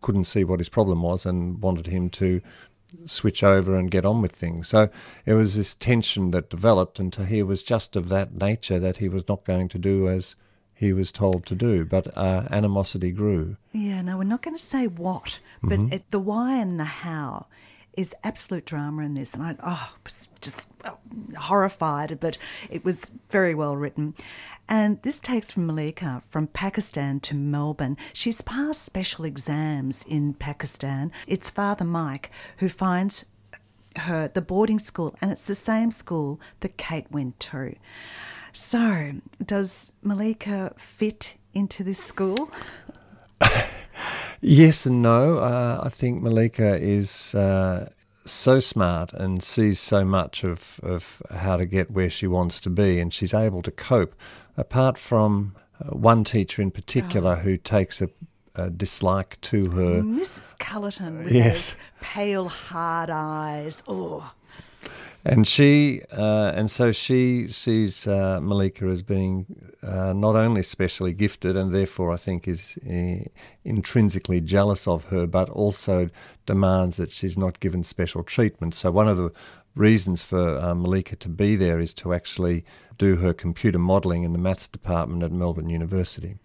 couldn't 0.00 0.24
see 0.24 0.44
what 0.44 0.60
his 0.60 0.68
problem 0.68 1.02
was 1.02 1.26
and 1.26 1.60
wanted 1.60 1.88
him 1.88 2.08
to 2.10 2.40
switch 3.04 3.42
over 3.42 3.76
and 3.76 3.90
get 3.90 4.06
on 4.06 4.22
with 4.22 4.32
things. 4.32 4.68
So 4.68 4.88
it 5.26 5.34
was 5.34 5.56
this 5.56 5.74
tension 5.74 6.30
that 6.30 6.50
developed, 6.50 7.00
and 7.00 7.12
Tahir 7.12 7.44
was 7.44 7.64
just 7.64 7.96
of 7.96 8.10
that 8.10 8.34
nature 8.34 8.78
that 8.78 8.98
he 8.98 9.08
was 9.08 9.26
not 9.26 9.44
going 9.44 9.68
to 9.70 9.78
do 9.78 10.08
as 10.08 10.36
he 10.74 10.92
was 10.92 11.12
told 11.12 11.46
to 11.46 11.54
do, 11.54 11.84
but 11.84 12.06
uh, 12.16 12.46
animosity 12.50 13.10
grew. 13.12 13.56
Yeah, 13.72 14.02
no, 14.02 14.18
we're 14.18 14.24
not 14.24 14.42
going 14.42 14.56
to 14.56 14.62
say 14.62 14.86
what, 14.86 15.40
but 15.62 15.78
Mm-hmm. 15.78 15.92
it, 15.92 16.10
the 16.10 16.18
why 16.18 16.56
and 16.56 16.78
the 16.78 16.84
how 16.84 17.46
is 17.96 18.14
absolute 18.24 18.64
drama 18.66 19.02
in 19.02 19.14
this. 19.14 19.34
And 19.34 19.42
I 19.44 19.56
oh, 19.64 19.94
was 20.02 20.28
just 20.40 20.68
horrified, 21.38 22.18
but 22.20 22.38
it 22.70 22.84
was 22.84 23.10
very 23.30 23.54
well 23.54 23.76
written. 23.76 24.14
And 24.68 25.00
this 25.02 25.20
takes 25.20 25.52
from 25.52 25.66
Malika 25.66 26.22
from 26.28 26.46
Pakistan 26.48 27.20
to 27.20 27.34
Melbourne. 27.34 27.96
She's 28.12 28.40
passed 28.40 28.82
special 28.82 29.24
exams 29.24 30.04
in 30.08 30.34
Pakistan. 30.34 31.12
It's 31.28 31.50
Father 31.50 31.84
Mike 31.84 32.30
who 32.58 32.68
finds 32.68 33.26
her 33.96 34.26
the 34.26 34.40
boarding 34.42 34.80
school, 34.80 35.14
and 35.20 35.30
it's 35.30 35.46
the 35.46 35.54
same 35.54 35.90
school 35.92 36.40
that 36.60 36.76
Kate 36.76 37.06
went 37.12 37.38
to. 37.40 37.74
So, 38.54 39.12
does 39.44 39.92
Malika 40.02 40.72
fit 40.76 41.36
into 41.52 41.84
this 41.84 42.02
school? 42.02 42.50
Yes 44.40 44.84
and 44.84 45.00
no. 45.00 45.38
Uh, 45.38 45.80
I 45.82 45.88
think 45.88 46.20
Malika 46.22 46.76
is 46.76 47.34
uh, 47.34 47.88
so 48.26 48.58
smart 48.60 49.14
and 49.14 49.42
sees 49.42 49.80
so 49.80 50.04
much 50.04 50.44
of, 50.44 50.78
of 50.82 51.22
how 51.34 51.56
to 51.56 51.64
get 51.64 51.90
where 51.90 52.10
she 52.10 52.26
wants 52.26 52.60
to 52.60 52.68
be, 52.70 53.00
and 53.00 53.10
she's 53.10 53.32
able 53.32 53.62
to 53.62 53.70
cope. 53.70 54.14
Apart 54.58 54.98
from 54.98 55.54
uh, 55.80 55.94
one 55.96 56.24
teacher 56.24 56.60
in 56.60 56.70
particular 56.70 57.36
who 57.36 57.56
takes 57.56 58.02
a, 58.02 58.10
a 58.54 58.68
dislike 58.68 59.40
to 59.42 59.64
her. 59.70 60.02
Mrs. 60.02 60.58
Cullerton 60.58 61.24
with 61.24 61.32
Yes. 61.32 61.76
those 61.76 61.84
pale, 62.02 62.48
hard 62.50 63.08
eyes. 63.08 63.82
Oh, 63.88 64.30
And 65.26 65.46
she, 65.46 66.02
uh, 66.12 66.52
and 66.54 66.70
so 66.70 66.92
she 66.92 67.48
sees 67.48 68.06
uh, 68.06 68.40
Malika 68.42 68.84
as 68.86 69.02
being 69.02 69.46
uh, 69.82 70.12
not 70.12 70.36
only 70.36 70.62
specially 70.62 71.14
gifted, 71.14 71.56
and 71.56 71.74
therefore 71.74 72.12
I 72.12 72.16
think 72.16 72.46
is 72.46 72.78
uh, 72.86 73.24
intrinsically 73.64 74.42
jealous 74.42 74.86
of 74.86 75.06
her, 75.06 75.26
but 75.26 75.48
also 75.48 76.10
demands 76.44 76.98
that 76.98 77.10
she's 77.10 77.38
not 77.38 77.60
given 77.60 77.84
special 77.84 78.22
treatment. 78.22 78.74
So 78.74 78.90
one 78.90 79.08
of 79.08 79.16
the 79.16 79.32
reasons 79.74 80.22
for 80.22 80.58
uh, 80.58 80.74
Malika 80.74 81.16
to 81.16 81.28
be 81.28 81.56
there 81.56 81.80
is 81.80 81.92
to 81.94 82.14
actually 82.14 82.64
do 82.98 83.16
her 83.16 83.32
computer 83.34 83.78
modelling 83.78 84.22
in 84.22 84.32
the 84.32 84.38
maths 84.38 84.68
department 84.68 85.22
at 85.22 85.32
Melbourne 85.32 85.68
University. 85.68 86.36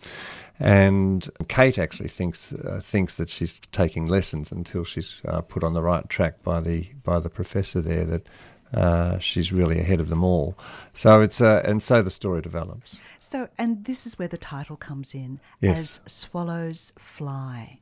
And 0.60 1.30
Kate 1.48 1.78
actually 1.78 2.10
thinks 2.10 2.52
uh, 2.54 2.80
thinks 2.84 3.18
that 3.18 3.30
she's 3.30 3.60
taking 3.72 4.08
lessons 4.08 4.52
until 4.52 4.84
she's 4.84 5.22
uh, 5.28 5.42
put 5.42 5.64
on 5.64 5.74
the 5.74 5.82
right 5.82 6.08
track 6.10 6.44
by 6.44 6.60
the 6.60 6.90
by 7.04 7.20
the 7.20 7.30
professor 7.30 7.82
there 7.82 8.04
that 8.06 8.28
uh, 8.74 9.18
she's 9.20 9.54
really 9.54 9.80
ahead 9.80 10.00
of 10.00 10.10
them 10.10 10.24
all. 10.24 10.58
So 10.94 11.22
it's 11.22 11.40
uh, 11.40 11.62
and 11.66 11.82
so 11.82 12.02
the 12.02 12.12
story 12.12 12.42
develops. 12.42 13.02
so 13.20 13.48
and 13.58 13.86
this 13.86 14.06
is 14.06 14.20
where 14.20 14.28
the 14.28 14.38
title 14.38 14.76
comes 14.76 15.14
in 15.16 15.40
Yes. 15.62 16.02
as 16.06 16.12
swallows 16.12 16.94
fly. 16.98 17.80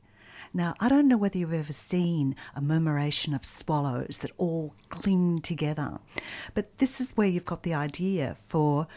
Now, 0.54 0.74
I 0.80 0.89
don't 0.89 1.08
know 1.08 1.18
whether 1.18 1.38
you've 1.38 1.54
ever 1.54 1.74
seen 1.74 2.36
a 2.56 2.62
murmuration 2.62 3.34
of 3.34 3.44
swallows 3.46 4.20
that 4.20 4.32
all 4.38 4.74
cling 4.89 5.42
together, 5.42 6.00
but 6.54 6.77
this 6.77 7.00
is 7.01 7.12
where 7.13 7.27
you've 7.27 7.46
got 7.46 7.63
the 7.63 7.74
idea 7.74 8.36
for 8.48 8.88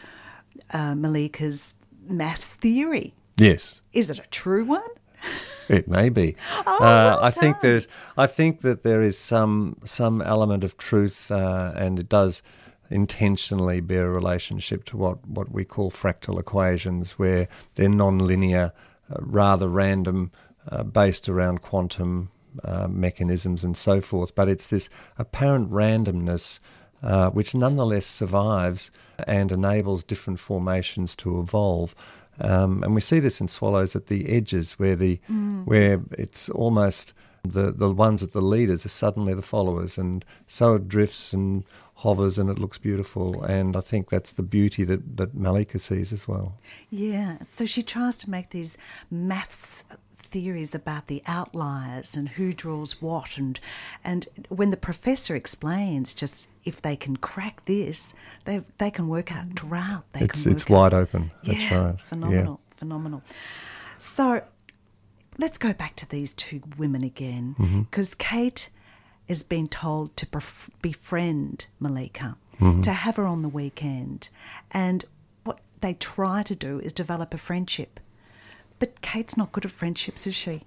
uh, 0.73 0.93
Malika's 0.93 1.73
mass 2.07 2.55
theory. 2.55 3.13
Yes, 3.37 3.81
Is 3.93 4.09
it 4.09 4.19
a 4.19 4.29
true 4.29 4.65
one? 4.65 4.89
it 5.69 5.87
may 5.87 6.09
be. 6.09 6.35
Oh, 6.65 6.75
uh, 6.77 6.79
well 6.81 7.23
I 7.23 7.31
think 7.31 7.61
there's. 7.61 7.87
I 8.17 8.27
think 8.27 8.61
that 8.61 8.83
there 8.83 9.01
is 9.01 9.17
some 9.17 9.77
some 9.83 10.21
element 10.21 10.63
of 10.63 10.77
truth, 10.77 11.31
uh, 11.31 11.73
and 11.75 11.99
it 11.99 12.07
does 12.09 12.43
intentionally 12.91 13.79
bear 13.79 14.07
a 14.07 14.11
relationship 14.11 14.83
to 14.83 14.97
what, 14.97 15.25
what 15.25 15.51
we 15.51 15.63
call 15.63 15.89
fractal 15.89 16.39
equations, 16.39 17.17
where 17.17 17.47
they're 17.75 17.89
non-linear, 17.89 18.73
uh, 19.09 19.15
rather 19.21 19.67
random, 19.67 20.31
uh, 20.69 20.83
based 20.83 21.29
around 21.29 21.61
quantum 21.61 22.31
uh, 22.63 22.87
mechanisms 22.87 23.63
and 23.63 23.77
so 23.77 24.01
forth. 24.01 24.35
But 24.35 24.49
it's 24.49 24.69
this 24.69 24.89
apparent 25.17 25.71
randomness 25.71 26.59
uh, 27.03 27.29
which 27.31 27.55
nonetheless 27.55 28.05
survives 28.05 28.91
and 29.25 29.51
enables 29.51 30.03
different 30.03 30.39
formations 30.39 31.15
to 31.15 31.39
evolve. 31.39 31.95
Um, 32.39 32.83
and 32.83 32.95
we 32.95 33.01
see 33.01 33.19
this 33.19 33.41
in 33.41 33.47
swallows 33.47 33.95
at 33.95 34.07
the 34.07 34.29
edges, 34.29 34.73
where 34.73 34.95
the 34.95 35.19
where 35.65 36.01
it's 36.11 36.49
almost 36.49 37.13
the 37.43 37.71
the 37.71 37.91
ones 37.91 38.21
at 38.23 38.31
the 38.31 38.41
leaders 38.41 38.85
are 38.85 38.89
suddenly 38.89 39.33
the 39.33 39.41
followers, 39.41 39.97
and 39.97 40.25
so 40.47 40.75
it 40.75 40.87
drifts 40.87 41.33
and 41.33 41.65
hovers, 41.95 42.37
and 42.39 42.49
it 42.49 42.57
looks 42.57 42.77
beautiful. 42.77 43.43
And 43.43 43.75
I 43.75 43.81
think 43.81 44.09
that's 44.09 44.33
the 44.33 44.43
beauty 44.43 44.83
that 44.85 45.17
that 45.17 45.35
Malika 45.35 45.79
sees 45.79 46.13
as 46.13 46.27
well. 46.27 46.57
Yeah, 46.89 47.37
so 47.47 47.65
she 47.65 47.83
tries 47.83 48.17
to 48.19 48.29
make 48.29 48.49
these 48.49 48.77
maths 49.09 49.85
theories 50.21 50.73
about 50.75 51.07
the 51.07 51.21
outliers 51.27 52.15
and 52.15 52.29
who 52.29 52.53
draws 52.53 53.01
what 53.01 53.37
and 53.37 53.59
and 54.03 54.27
when 54.49 54.69
the 54.71 54.77
professor 54.77 55.35
explains 55.35 56.13
just 56.13 56.47
if 56.63 56.81
they 56.81 56.95
can 56.95 57.17
crack 57.17 57.65
this 57.65 58.13
they 58.45 58.61
they 58.77 58.91
can 58.91 59.07
work 59.07 59.31
out 59.35 59.53
drought 59.55 60.03
they 60.13 60.21
It's 60.21 60.45
it's 60.45 60.63
out- 60.63 60.69
wide 60.69 60.93
open. 60.93 61.31
That's 61.43 61.71
yeah, 61.71 61.85
right. 61.87 61.99
phenomenal 62.01 62.61
phenomenal 62.75 63.23
so 63.97 64.43
let's 65.37 65.57
go 65.57 65.73
back 65.73 65.95
to 65.97 66.09
these 66.09 66.33
two 66.33 66.61
women 66.77 67.03
again 67.03 67.55
Mm-hmm. 67.59 67.81
because 67.81 68.15
Kate 68.15 68.69
has 69.27 69.43
been 69.43 69.67
told 69.67 70.15
to 70.17 70.25
bef- 70.25 70.69
befriend 70.81 71.67
Malika, 71.79 72.37
Mm-hmm. 72.59 72.81
to 72.81 72.91
have 72.91 73.15
her 73.15 73.25
on 73.25 73.41
the 73.41 73.49
weekend. 73.49 74.29
And 74.71 75.03
what 75.45 75.61
they 75.79 75.95
try 75.95 76.43
to 76.43 76.53
do 76.53 76.79
is 76.79 76.93
develop 76.93 77.33
a 77.33 77.37
friendship. 77.39 77.99
But 78.81 78.99
Kate's 79.01 79.37
not 79.37 79.51
good 79.51 79.63
at 79.63 79.71
friendships, 79.71 80.25
is 80.25 80.33
she? 80.33 80.63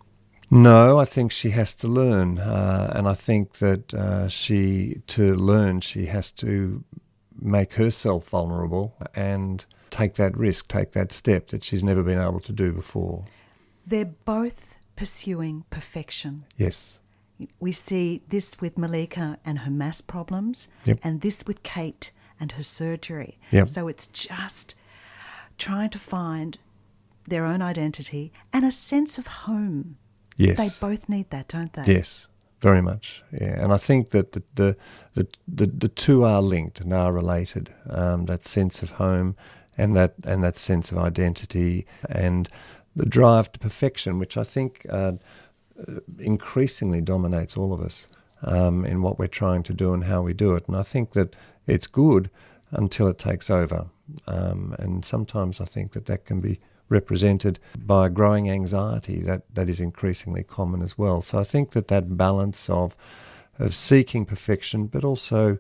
No, 0.51 1.01
I 1.01 1.05
think 1.05 1.33
she 1.33 1.51
has 1.51 1.75
to 1.75 1.89
learn, 1.89 2.39
uh, 2.39 2.93
and 2.95 3.09
I 3.09 3.15
think 3.15 3.55
that 3.59 3.93
uh, 3.93 4.29
she 4.29 5.03
to 5.09 5.35
learn 5.35 5.81
she 5.81 6.07
has 6.07 6.31
to 6.43 6.85
make 7.41 7.73
herself 7.75 8.29
vulnerable 8.29 8.95
and 9.17 9.65
take 9.91 10.15
that 10.15 10.37
risk, 10.37 10.69
take 10.69 10.93
that 10.93 11.11
step 11.11 11.49
that 11.49 11.65
she's 11.65 11.83
never 11.83 12.05
been 12.05 12.21
able 12.21 12.39
to 12.41 12.53
do 12.53 12.73
before. 12.73 13.25
They're 13.85 14.05
both 14.25 14.77
pursuing 14.95 15.65
perfection. 15.71 16.45
Yes. 16.57 17.01
We 17.59 17.73
see 17.73 18.23
this 18.29 18.61
with 18.61 18.79
Malika 18.79 19.39
and 19.45 19.59
her 19.61 19.71
mass 19.73 20.01
problems, 20.01 20.69
Yep. 20.85 21.01
and 21.03 21.21
this 21.21 21.45
with 21.49 21.65
Kate 21.65 22.13
and 22.39 22.53
her 22.53 22.63
surgery. 22.63 23.39
Yep. 23.51 23.67
So 23.67 23.89
it's 23.89 24.07
just 24.07 24.77
trying 25.59 25.91
to 25.91 25.99
find 25.99 26.59
their 27.29 27.45
own 27.45 27.63
identity 27.63 28.33
and 28.53 28.65
a 28.65 28.71
sense 28.71 29.19
of 29.19 29.27
home. 29.27 29.97
Yes. 30.37 30.57
They 30.57 30.87
both 30.87 31.09
need 31.09 31.31
that, 31.31 31.49
don't 31.49 31.73
they? 31.73 31.85
Yes, 31.87 32.29
very 32.61 32.83
much. 32.83 33.23
Yeah, 33.33 33.63
and 33.63 33.73
I 33.73 33.77
think 33.77 34.11
that 34.11 34.33
the 34.33 34.43
the 34.55 34.77
the, 35.15 35.29
the, 35.47 35.67
the 35.67 35.89
two 35.89 36.25
are 36.25 36.43
linked 36.43 36.81
and 36.81 36.93
are 36.93 37.13
related. 37.13 37.73
Um, 37.89 38.27
that 38.27 38.45
sense 38.45 38.83
of 38.83 38.93
home, 38.93 39.37
and 39.79 39.95
that 39.97 40.15
and 40.27 40.43
that 40.43 40.57
sense 40.57 40.91
of 40.91 40.99
identity, 40.99 41.87
and 42.09 42.49
the 42.97 43.07
drive 43.07 43.53
to 43.53 43.61
perfection, 43.61 44.19
which 44.19 44.37
I 44.37 44.45
think 44.45 44.87
uh, 44.91 45.13
uh, 45.79 46.01
increasingly 46.19 47.01
dominates 47.01 47.57
all 47.57 47.73
of 47.73 47.81
us 47.81 48.09
um, 48.43 48.85
in 48.85 49.03
what 49.03 49.19
we're 49.19 49.27
trying 49.27 49.63
to 49.65 49.75
do 49.75 49.95
and 49.95 50.05
how 50.05 50.23
we 50.23 50.33
do 50.35 50.55
it. 50.55 50.67
And 50.67 50.77
I 50.77 50.83
think 50.83 51.13
that 51.13 51.37
it's 51.67 51.87
good 51.87 52.31
until 52.71 53.09
it 53.09 53.19
takes 53.19 53.51
over. 53.51 53.87
Um, 54.27 54.75
and 54.79 55.05
sometimes 55.05 55.61
I 55.61 55.65
think 55.65 55.93
that 55.93 56.07
that 56.07 56.25
can 56.25 56.41
be 56.41 56.61
represented 56.95 57.59
by 57.77 58.09
growing 58.09 58.49
anxiety 58.49 59.19
that, 59.23 59.43
that 59.55 59.69
is 59.69 59.81
increasingly 59.81 60.45
common 60.45 60.81
as 60.81 60.97
well. 60.97 61.21
So 61.21 61.39
I 61.41 61.45
think 61.45 61.71
that 61.71 61.89
that 61.89 62.17
balance 62.17 62.71
of 62.71 62.97
of 63.59 63.73
seeking 63.73 64.27
perfection, 64.27 64.87
but 64.87 65.05
also 65.05 65.59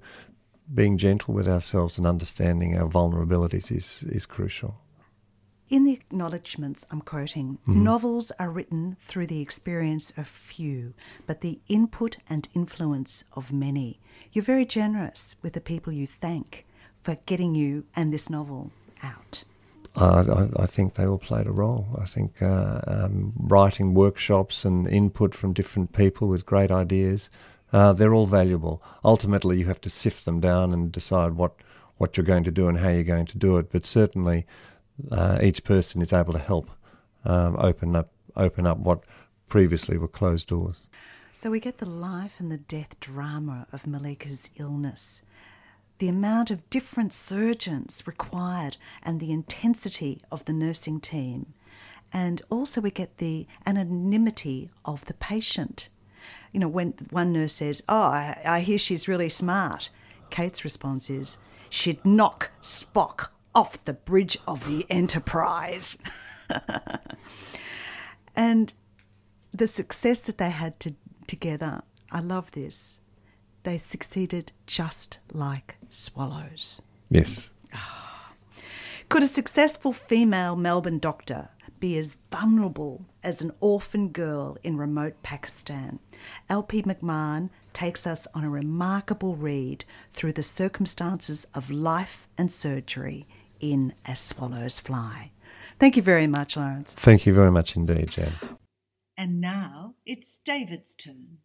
being 0.80 0.98
gentle 0.98 1.32
with 1.32 1.48
ourselves 1.48 1.98
and 1.98 2.06
understanding 2.06 2.76
our 2.76 2.88
vulnerabilities 2.88 3.70
is 3.70 4.04
is 4.18 4.26
crucial. 4.26 4.72
In 5.68 5.84
the 5.84 5.92
acknowledgements, 5.92 6.86
I'm 6.90 7.00
quoting 7.00 7.58
mm-hmm. 7.62 7.82
novels 7.82 8.32
are 8.38 8.50
written 8.50 8.96
through 9.00 9.28
the 9.28 9.40
experience 9.40 10.12
of 10.18 10.26
few, 10.28 10.94
but 11.26 11.40
the 11.40 11.58
input 11.68 12.18
and 12.28 12.48
influence 12.54 13.24
of 13.32 13.52
many. 13.52 13.98
You're 14.32 14.52
very 14.54 14.66
generous 14.66 15.36
with 15.42 15.52
the 15.54 15.60
people 15.72 15.92
you 15.92 16.06
thank 16.06 16.66
for 17.00 17.16
getting 17.26 17.54
you 17.54 17.84
and 17.96 18.12
this 18.12 18.28
novel 18.28 18.72
out. 19.02 19.43
I, 19.96 20.48
I 20.62 20.66
think 20.66 20.94
they 20.94 21.06
all 21.06 21.18
played 21.18 21.46
a 21.46 21.52
role. 21.52 21.86
I 22.00 22.04
think 22.04 22.42
uh, 22.42 22.80
um, 22.86 23.32
writing 23.36 23.94
workshops 23.94 24.64
and 24.64 24.88
input 24.88 25.34
from 25.34 25.52
different 25.52 25.92
people 25.92 26.28
with 26.28 26.44
great 26.46 26.70
ideas, 26.70 27.30
uh, 27.72 27.92
they're 27.92 28.14
all 28.14 28.26
valuable. 28.26 28.82
Ultimately, 29.04 29.58
you 29.58 29.66
have 29.66 29.80
to 29.82 29.90
sift 29.90 30.24
them 30.24 30.40
down 30.40 30.72
and 30.72 30.90
decide 30.90 31.34
what, 31.34 31.54
what 31.98 32.16
you're 32.16 32.26
going 32.26 32.44
to 32.44 32.50
do 32.50 32.68
and 32.68 32.78
how 32.78 32.88
you're 32.88 33.04
going 33.04 33.26
to 33.26 33.38
do 33.38 33.56
it. 33.58 33.70
But 33.70 33.86
certainly, 33.86 34.46
uh, 35.10 35.38
each 35.42 35.64
person 35.64 36.02
is 36.02 36.12
able 36.12 36.32
to 36.32 36.38
help 36.38 36.70
um, 37.24 37.56
open 37.58 37.96
up 37.96 38.10
open 38.36 38.66
up 38.66 38.78
what 38.78 39.04
previously 39.48 39.96
were 39.96 40.08
closed 40.08 40.48
doors. 40.48 40.86
So 41.32 41.50
we 41.50 41.60
get 41.60 41.78
the 41.78 41.88
life 41.88 42.38
and 42.38 42.50
the 42.50 42.58
death 42.58 42.98
drama 43.00 43.66
of 43.72 43.86
Malika's 43.86 44.50
illness, 44.56 45.22
the 45.98 46.08
amount 46.08 46.50
of 46.50 46.68
different 46.70 47.12
surgeons 47.12 48.02
required, 48.06 48.76
and 49.02 49.20
the 49.20 49.32
intensity 49.32 50.20
of 50.30 50.44
the 50.44 50.52
nursing 50.52 51.00
team. 51.00 51.54
And 52.12 52.42
also, 52.50 52.80
we 52.80 52.90
get 52.90 53.18
the 53.18 53.46
anonymity 53.66 54.70
of 54.84 55.04
the 55.06 55.14
patient. 55.14 55.88
You 56.52 56.60
know, 56.60 56.68
when 56.68 56.94
one 57.10 57.32
nurse 57.32 57.54
says, 57.54 57.82
Oh, 57.88 58.08
I, 58.08 58.40
I 58.46 58.60
hear 58.60 58.78
she's 58.78 59.08
really 59.08 59.28
smart, 59.28 59.90
Kate's 60.30 60.64
response 60.64 61.10
is, 61.10 61.38
She'd 61.70 62.04
knock 62.04 62.50
Spock 62.62 63.28
off 63.54 63.84
the 63.84 63.92
bridge 63.92 64.38
of 64.46 64.66
the 64.68 64.86
Enterprise. 64.90 65.98
and 68.36 68.72
the 69.52 69.66
success 69.66 70.20
that 70.26 70.38
they 70.38 70.50
had 70.50 70.78
to, 70.80 70.94
together, 71.26 71.82
I 72.10 72.20
love 72.20 72.52
this. 72.52 73.00
They 73.64 73.78
succeeded 73.78 74.52
just 74.66 75.18
like 75.32 75.76
swallows. 75.88 76.82
Yes. 77.10 77.50
Ah. 77.72 78.32
Could 79.08 79.22
a 79.22 79.26
successful 79.26 79.92
female 79.92 80.54
Melbourne 80.54 80.98
doctor 80.98 81.48
be 81.80 81.96
as 81.98 82.16
vulnerable 82.30 83.06
as 83.22 83.40
an 83.42 83.52
orphan 83.60 84.08
girl 84.08 84.58
in 84.62 84.76
remote 84.76 85.22
Pakistan? 85.22 85.98
LP 86.48 86.82
McMahon 86.82 87.48
takes 87.72 88.06
us 88.06 88.26
on 88.34 88.44
a 88.44 88.50
remarkable 88.50 89.34
read 89.34 89.84
through 90.10 90.32
the 90.32 90.42
circumstances 90.42 91.46
of 91.54 91.70
life 91.70 92.28
and 92.36 92.52
surgery 92.52 93.26
in 93.60 93.94
As 94.06 94.20
Swallows 94.20 94.78
Fly. 94.78 95.30
Thank 95.78 95.96
you 95.96 96.02
very 96.02 96.26
much, 96.26 96.56
Lawrence. 96.56 96.94
Thank 96.94 97.24
you 97.24 97.32
very 97.32 97.50
much 97.50 97.76
indeed, 97.76 98.10
Jan. 98.10 98.32
And 99.16 99.40
now 99.40 99.94
it's 100.04 100.38
David's 100.44 100.94
turn. 100.94 101.38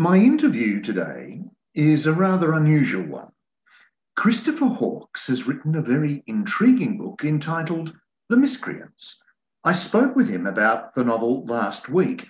My 0.00 0.16
interview 0.16 0.80
today 0.80 1.42
is 1.74 2.06
a 2.06 2.12
rather 2.12 2.52
unusual 2.52 3.04
one. 3.04 3.32
Christopher 4.14 4.66
Hawkes 4.66 5.26
has 5.26 5.48
written 5.48 5.74
a 5.74 5.82
very 5.82 6.22
intriguing 6.28 6.98
book 6.98 7.24
entitled 7.24 7.98
The 8.28 8.36
Miscreants. 8.36 9.18
I 9.64 9.72
spoke 9.72 10.14
with 10.14 10.28
him 10.28 10.46
about 10.46 10.94
the 10.94 11.02
novel 11.02 11.44
last 11.46 11.88
week. 11.88 12.28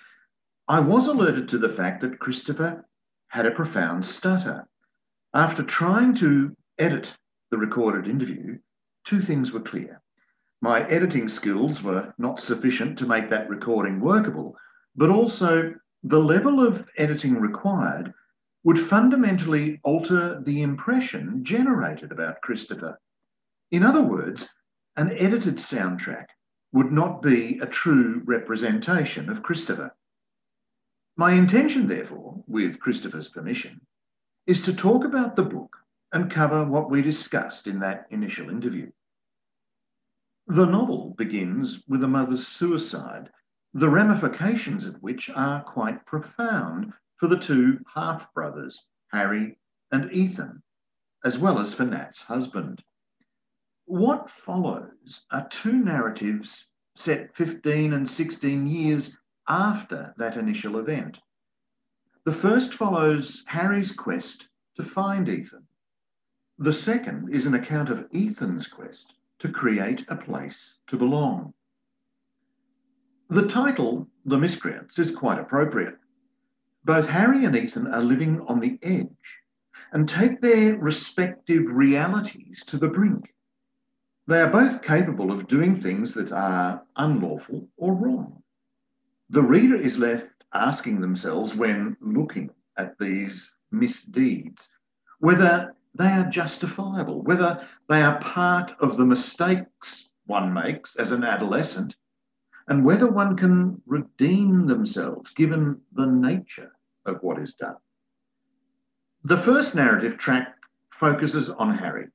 I 0.67 0.79
was 0.79 1.05
alerted 1.05 1.47
to 1.49 1.59
the 1.59 1.69
fact 1.69 2.01
that 2.01 2.17
Christopher 2.17 2.83
had 3.27 3.45
a 3.45 3.51
profound 3.51 4.03
stutter. 4.03 4.67
After 5.35 5.61
trying 5.61 6.15
to 6.15 6.57
edit 6.79 7.13
the 7.51 7.59
recorded 7.59 8.07
interview, 8.07 8.57
two 9.05 9.21
things 9.21 9.51
were 9.51 9.59
clear. 9.59 10.01
My 10.63 10.87
editing 10.87 11.29
skills 11.29 11.83
were 11.83 12.15
not 12.17 12.39
sufficient 12.39 12.97
to 12.97 13.05
make 13.05 13.29
that 13.29 13.47
recording 13.47 13.99
workable, 13.99 14.57
but 14.95 15.11
also 15.11 15.75
the 16.03 16.19
level 16.19 16.65
of 16.65 16.87
editing 16.97 17.35
required 17.35 18.13
would 18.63 18.79
fundamentally 18.79 19.79
alter 19.83 20.41
the 20.41 20.61
impression 20.61 21.43
generated 21.43 22.11
about 22.11 22.41
Christopher. 22.41 22.99
In 23.71 23.83
other 23.83 24.01
words, 24.01 24.53
an 24.95 25.11
edited 25.11 25.55
soundtrack 25.55 26.25
would 26.71 26.91
not 26.91 27.21
be 27.21 27.59
a 27.59 27.65
true 27.65 28.21
representation 28.25 29.29
of 29.29 29.43
Christopher. 29.43 29.95
My 31.17 31.31
intention, 31.31 31.87
therefore, 31.87 32.43
with 32.47 32.79
Christopher's 32.79 33.29
permission, 33.29 33.81
is 34.47 34.61
to 34.63 34.73
talk 34.73 35.03
about 35.03 35.35
the 35.35 35.43
book 35.43 35.75
and 36.11 36.31
cover 36.31 36.65
what 36.65 36.89
we 36.89 37.01
discussed 37.01 37.67
in 37.67 37.79
that 37.79 38.07
initial 38.09 38.49
interview. 38.49 38.89
The 40.47 40.65
novel 40.65 41.13
begins 41.17 41.83
with 41.87 42.03
a 42.03 42.07
mother's 42.07 42.47
suicide, 42.47 43.29
the 43.73 43.89
ramifications 43.89 44.85
of 44.85 45.01
which 45.01 45.29
are 45.29 45.63
quite 45.63 46.05
profound 46.05 46.91
for 47.17 47.27
the 47.27 47.37
two 47.37 47.79
half 47.93 48.33
brothers, 48.33 48.83
Harry 49.11 49.57
and 49.91 50.11
Ethan, 50.11 50.63
as 51.23 51.37
well 51.37 51.59
as 51.59 51.73
for 51.73 51.85
Nat's 51.85 52.21
husband. 52.21 52.83
What 53.85 54.31
follows 54.31 55.23
are 55.31 55.47
two 55.49 55.73
narratives 55.73 56.69
set 56.95 57.35
15 57.35 57.93
and 57.93 58.09
16 58.09 58.67
years 58.67 59.15
after 59.47 60.13
that 60.17 60.37
initial 60.37 60.77
event. 60.77 61.19
The 62.25 62.33
first 62.33 62.73
follows 62.73 63.43
Harry's 63.47 63.91
quest 63.91 64.49
to 64.75 64.83
find 64.83 65.29
Ethan. 65.29 65.65
The 66.57 66.73
second 66.73 67.33
is 67.33 67.45
an 67.45 67.53
account 67.53 67.89
of 67.89 68.07
Ethan's 68.13 68.67
quest 68.67 69.13
to 69.39 69.51
create 69.51 70.05
a 70.09 70.15
place 70.15 70.75
to 70.87 70.97
belong. 70.97 71.53
The 73.31 73.45
title, 73.45 74.07
The 74.25 74.39
Miscreants, 74.39 74.97
is 74.97 75.15
quite 75.15 75.37
appropriate. 75.37 75.99
Both 76.83 77.07
Harry 77.07 77.45
and 77.45 77.55
Ethan 77.55 77.85
are 77.85 78.01
living 78.01 78.41
on 78.47 78.59
the 78.59 78.79
edge 78.81 79.37
and 79.91 80.09
take 80.09 80.41
their 80.41 80.75
respective 80.75 81.63
realities 81.67 82.65
to 82.65 82.77
the 82.77 82.87
brink. 82.87 83.31
They 84.25 84.41
are 84.41 84.49
both 84.49 84.81
capable 84.81 85.31
of 85.31 85.45
doing 85.47 85.79
things 85.79 86.15
that 86.15 86.31
are 86.31 86.81
unlawful 86.95 87.69
or 87.77 87.93
wrong. 87.93 88.41
The 89.29 89.43
reader 89.43 89.75
is 89.75 89.99
left 89.99 90.43
asking 90.51 90.99
themselves 90.99 91.53
when 91.53 91.97
looking 92.01 92.49
at 92.77 92.97
these 92.97 93.53
misdeeds 93.69 94.69
whether 95.19 95.75
they 95.93 96.09
are 96.09 96.31
justifiable, 96.31 97.21
whether 97.21 97.63
they 97.89 98.01
are 98.01 98.19
part 98.21 98.73
of 98.79 98.97
the 98.97 99.05
mistakes 99.05 100.09
one 100.25 100.51
makes 100.51 100.95
as 100.95 101.11
an 101.11 101.23
adolescent, 101.23 101.95
and 102.69 102.85
whether 102.85 103.07
one 103.11 103.35
can 103.35 103.81
redeem 103.87 104.67
themselves 104.67 105.31
given 105.31 105.81
the 105.93 106.05
nature 106.05 106.71
of 107.05 107.17
what 107.21 107.39
is 107.39 107.55
done. 107.55 107.75
The 109.23 109.39
first 109.39 109.73
narrative 109.73 110.17
track 110.17 110.55
focuses 110.91 111.49
on 111.49 111.75
Harry. 111.75 112.07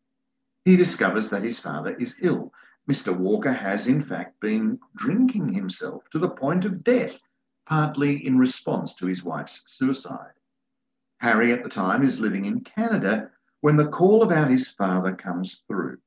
He 0.65 0.77
discovers 0.77 1.29
that 1.31 1.43
his 1.43 1.59
father 1.59 1.95
is 1.97 2.15
ill. 2.23 2.53
Mr. 2.89 3.17
Walker 3.17 3.53
has, 3.53 3.89
in 3.89 4.03
fact, 4.03 4.41
been 4.41 4.79
drinking 4.97 5.53
himself 5.53 6.05
to 6.13 6.19
the 6.21 6.31
point 6.31 6.65
of 6.65 6.85
death, 6.85 7.19
partly 7.67 8.25
in 8.25 8.39
response 8.39 8.95
to 8.95 9.07
his 9.07 9.25
wife's 9.25 9.65
suicide. 9.67 10.33
Harry, 11.19 11.53
at 11.53 11.65
the 11.65 11.69
time, 11.69 12.05
is 12.05 12.21
living 12.21 12.45
in 12.45 12.61
Canada 12.61 13.29
when 13.61 13.77
the 13.77 13.89
call 13.89 14.23
about 14.23 14.51
his 14.51 14.71
father 14.71 15.15
comes 15.15 15.63
through. 15.67 15.99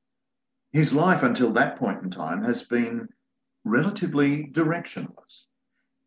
His 0.72 0.92
life 0.92 1.22
until 1.22 1.52
that 1.52 1.78
point 1.78 2.02
in 2.02 2.10
time 2.10 2.42
has 2.44 2.62
been 2.62 3.08
relatively 3.68 4.44
directionless. 4.52 5.44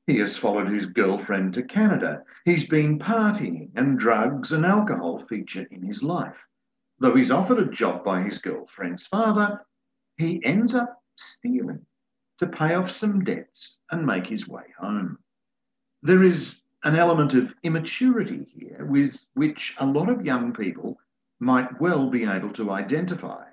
He 0.07 0.17
has 0.19 0.35
followed 0.35 0.67
his 0.67 0.87
girlfriend 0.87 1.53
to 1.53 1.63
Canada. 1.63 2.23
He's 2.43 2.65
been 2.65 2.99
partying, 2.99 3.69
and 3.75 3.99
drugs 3.99 4.51
and 4.51 4.65
alcohol 4.65 5.25
feature 5.29 5.67
in 5.71 5.83
his 5.83 6.01
life. 6.01 6.35
Though 6.99 7.15
he's 7.15 7.31
offered 7.31 7.59
a 7.59 7.71
job 7.71 8.03
by 8.03 8.23
his 8.23 8.39
girlfriend's 8.39 9.07
father, 9.07 9.61
he 10.17 10.43
ends 10.43 10.75
up 10.75 11.01
stealing 11.15 11.85
to 12.39 12.47
pay 12.47 12.73
off 12.73 12.89
some 12.89 13.23
debts 13.23 13.77
and 13.91 14.05
make 14.05 14.25
his 14.25 14.47
way 14.47 14.65
home. 14.79 15.19
There 16.01 16.23
is 16.23 16.61
an 16.83 16.95
element 16.95 17.35
of 17.35 17.53
immaturity 17.63 18.47
here 18.51 18.85
with 18.85 19.23
which 19.35 19.75
a 19.77 19.85
lot 19.85 20.09
of 20.09 20.25
young 20.25 20.51
people 20.51 20.99
might 21.39 21.79
well 21.79 22.09
be 22.09 22.25
able 22.25 22.51
to 22.53 22.71
identify. 22.71 23.45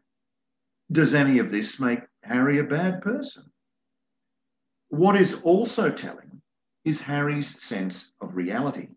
Does 0.90 1.14
any 1.14 1.38
of 1.38 1.53
this 1.53 1.79
make 1.79 2.01
Harry 2.23 2.59
a 2.59 2.64
bad 2.64 3.03
person? 3.03 3.51
What 4.88 5.16
is 5.16 5.35
also 5.42 5.90
telling 5.90 6.40
is 6.85 7.03
Harry's 7.03 7.62
sense 7.62 8.12
of 8.22 8.37
reality, 8.37 8.88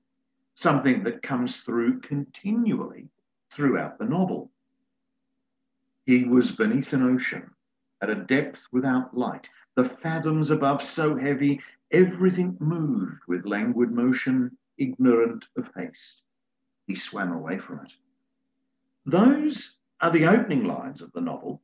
something 0.55 1.03
that 1.03 1.21
comes 1.21 1.59
through 1.59 1.99
continually 1.99 3.09
throughout 3.49 3.99
the 3.99 4.05
novel. 4.05 4.51
He 6.05 6.23
was 6.23 6.55
beneath 6.55 6.93
an 6.93 7.03
ocean, 7.03 7.51
at 8.01 8.09
a 8.09 8.15
depth 8.15 8.59
without 8.71 9.15
light, 9.15 9.49
the 9.75 9.89
fathoms 9.89 10.49
above 10.49 10.81
so 10.81 11.17
heavy, 11.17 11.61
everything 11.91 12.55
moved 12.59 13.21
with 13.27 13.45
languid 13.45 13.91
motion, 13.91 14.57
ignorant 14.77 15.47
of 15.57 15.69
haste. 15.75 16.23
He 16.87 16.95
swam 16.95 17.33
away 17.33 17.57
from 17.57 17.79
it. 17.81 17.93
Those 19.05 19.77
are 19.99 20.11
the 20.11 20.25
opening 20.25 20.63
lines 20.63 21.01
of 21.01 21.11
the 21.11 21.21
novel, 21.21 21.61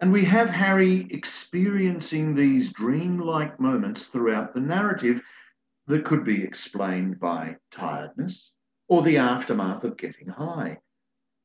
And 0.00 0.10
we 0.10 0.24
have 0.24 0.48
Harry 0.48 1.06
experiencing 1.10 2.34
these 2.34 2.72
dreamlike 2.72 3.60
moments 3.60 4.06
throughout 4.06 4.54
the 4.54 4.60
narrative 4.60 5.20
that 5.88 6.06
could 6.06 6.24
be 6.24 6.42
explained 6.42 7.20
by 7.20 7.56
tiredness 7.70 8.52
or 8.88 9.02
the 9.02 9.18
aftermath 9.18 9.84
of 9.84 9.98
getting 9.98 10.28
high. 10.28 10.78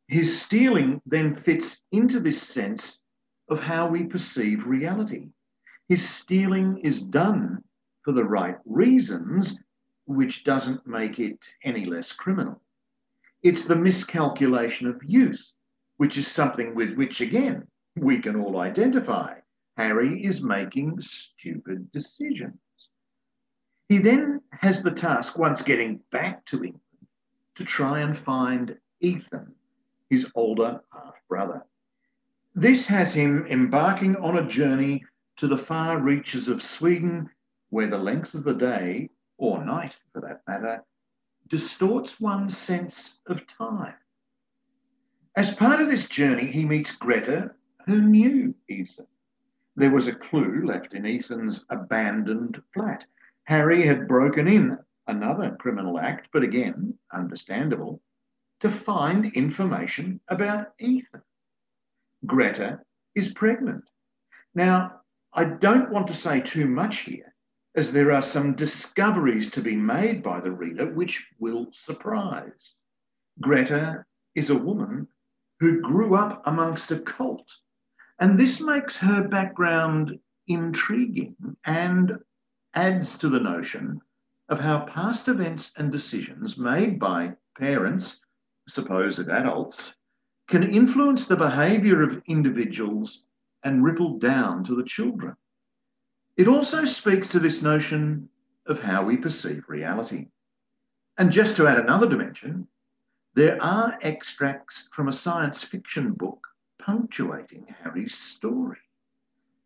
His 0.08 0.42
stealing 0.42 1.02
then 1.06 1.36
fits 1.36 1.82
into 1.92 2.22
this 2.22 2.42
sense 2.42 3.02
of 3.50 3.60
how 3.60 3.88
we 3.88 4.06
perceive 4.06 4.66
reality. 4.66 5.32
His 5.90 6.08
stealing 6.08 6.80
is 6.80 7.02
done 7.02 7.62
for 8.04 8.14
the 8.14 8.24
right 8.24 8.58
reasons, 8.66 9.60
which 10.06 10.46
doesn't 10.46 10.88
make 10.88 11.20
it 11.20 11.46
any 11.64 11.84
less 11.84 12.14
criminal. 12.14 12.62
It's 13.44 13.66
the 13.66 13.76
miscalculation 13.76 14.88
of 14.88 15.04
use, 15.04 15.54
which 15.98 16.18
is 16.18 16.28
something 16.28 16.74
with 16.74 16.94
which, 16.94 17.20
again, 17.20 17.68
we 17.96 18.20
can 18.20 18.36
all 18.36 18.60
identify. 18.60 19.36
Harry 19.78 20.24
is 20.24 20.42
making 20.42 21.00
stupid 21.02 21.92
decisions. 21.92 22.60
He 23.90 24.00
then 24.00 24.42
has 24.52 24.82
the 24.82 24.92
task, 24.92 25.38
once 25.38 25.62
getting 25.62 26.00
back 26.12 26.46
to 26.46 26.64
England, 26.64 26.82
to 27.56 27.64
try 27.64 28.00
and 28.00 28.18
find 28.18 28.78
Ethan, 29.02 29.54
his 30.10 30.28
older 30.36 30.82
half 30.92 31.16
brother. 31.30 31.64
This 32.56 32.88
has 32.88 33.14
him 33.14 33.46
embarking 33.48 34.16
on 34.16 34.38
a 34.38 34.48
journey 34.48 35.04
to 35.38 35.48
the 35.48 35.58
far 35.58 36.00
reaches 36.00 36.48
of 36.48 36.64
Sweden, 36.64 37.30
where 37.70 37.88
the 37.88 37.98
length 37.98 38.34
of 38.34 38.44
the 38.44 38.54
day, 38.54 39.10
or 39.38 39.64
night 39.64 40.00
for 40.14 40.22
that 40.22 40.42
matter, 40.48 40.84
distorts 41.50 42.20
one's 42.20 42.58
sense 42.58 43.20
of 43.28 43.46
time. 43.46 43.96
As 45.36 45.54
part 45.54 45.82
of 45.82 45.90
this 45.90 46.08
journey, 46.08 46.50
he 46.50 46.64
meets 46.64 46.96
Greta, 46.96 47.52
who 47.86 48.02
knew 48.02 48.56
Ethan. 48.68 49.08
There 49.76 49.92
was 49.92 50.08
a 50.08 50.16
clue 50.16 50.66
left 50.66 50.94
in 50.94 51.06
Ethan's 51.06 51.66
abandoned 51.70 52.62
flat. 52.74 53.06
Harry 53.44 53.86
had 53.86 54.08
broken 54.08 54.48
in 54.48 54.78
another 55.08 55.56
criminal 55.60 56.00
act, 56.00 56.30
but 56.34 56.44
again, 56.44 56.98
understandable, 57.14 58.02
to 58.62 58.72
find 58.72 59.28
information 59.34 60.20
about 60.30 60.74
Ethan. 60.80 61.22
Greta 62.26 62.80
is 63.14 63.34
pregnant. 63.34 63.84
Now, 64.56 65.02
I 65.34 65.46
don't 65.46 65.92
want 65.92 66.08
to 66.08 66.14
say 66.14 66.40
too 66.40 66.66
much 66.66 67.00
here, 67.00 67.36
as 67.76 67.92
there 67.92 68.12
are 68.14 68.22
some 68.22 68.56
discoveries 68.56 69.52
to 69.52 69.62
be 69.62 69.76
made 69.76 70.24
by 70.24 70.40
the 70.40 70.52
reader 70.52 70.92
which 70.92 71.28
will 71.38 71.68
surprise. 71.74 72.76
Greta 73.42 74.06
is 74.34 74.50
a 74.50 74.58
woman 74.58 75.08
who 75.60 75.82
grew 75.82 76.16
up 76.16 76.42
amongst 76.46 76.92
a 76.92 77.00
cult, 77.00 77.52
and 78.20 78.40
this 78.40 78.62
makes 78.62 78.98
her 78.98 79.28
background 79.28 80.18
intriguing 80.48 81.36
and 81.66 82.18
adds 82.74 83.18
to 83.18 83.30
the 83.30 83.40
notion 83.40 84.00
of 84.50 84.60
how 84.60 84.86
past 84.86 85.28
events 85.28 85.72
and 85.78 85.92
decisions 85.92 86.58
made 86.58 87.00
by 87.00 87.34
parents, 87.58 88.22
supposed 88.68 89.28
adults, 89.28 89.94
can 90.48 90.64
influence 90.64 91.28
the 91.28 91.36
behaviour 91.36 92.04
of 92.04 92.22
individuals 92.28 93.26
and 93.64 93.84
ripple 93.84 94.20
down 94.20 94.64
to 94.64 94.76
the 94.76 94.84
children. 94.84 95.36
It 96.38 96.48
also 96.48 96.86
speaks 96.86 97.30
to 97.30 97.40
this 97.40 97.62
notion 97.62 98.30
of 98.68 98.80
how 98.80 99.04
we 99.04 99.18
perceive 99.18 99.64
reality. 99.68 100.28
And 101.18 101.32
just 101.32 101.56
to 101.58 101.68
add 101.68 101.80
another 101.80 102.08
dimension, 102.08 102.68
there 103.34 103.62
are 103.62 103.98
extracts 104.02 104.90
from 104.94 105.08
a 105.08 105.14
science 105.14 105.64
fiction 105.64 106.12
book 106.12 106.45
punctuating 106.86 107.66
Harry's 107.82 108.16
story. 108.16 108.78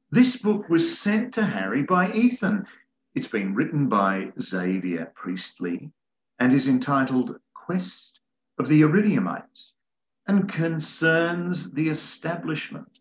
This 0.09 0.37
book 0.37 0.69
was 0.69 0.97
sent 0.97 1.33
to 1.33 1.45
Harry 1.45 1.83
by 1.83 2.13
Ethan. 2.13 2.65
It's 3.13 3.27
been 3.27 3.53
written 3.53 3.89
by 3.89 4.31
Xavier 4.41 5.11
Priestley 5.15 5.91
and 6.39 6.53
is 6.53 6.69
entitled 6.69 7.37
Quest 7.53 8.21
of 8.57 8.69
the 8.69 8.83
Iridiumites 8.83 9.73
and 10.27 10.47
concerns 10.47 11.69
the 11.71 11.89
establishment 11.89 12.99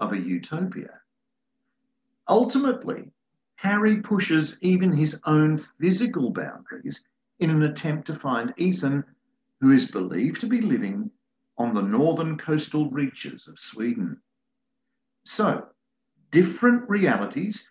of 0.00 0.14
a 0.14 0.18
utopia. 0.18 1.00
Ultimately, 2.26 3.12
Harry 3.56 4.00
pushes 4.00 4.56
even 4.62 4.92
his 4.92 5.18
own 5.26 5.62
physical 5.78 6.30
boundaries 6.30 7.04
in 7.38 7.50
an 7.50 7.62
attempt 7.62 8.06
to 8.06 8.18
find 8.18 8.54
Ethan, 8.56 9.04
who 9.60 9.72
is 9.72 9.90
believed 9.90 10.40
to 10.40 10.46
be 10.46 10.62
living 10.62 11.10
on 11.58 11.74
the 11.74 11.82
northern 11.82 12.38
coastal 12.38 12.88
reaches 12.90 13.48
of 13.48 13.58
Sweden. 13.58 14.20
So, 15.24 15.66
different 16.30 16.88
realities, 16.88 17.68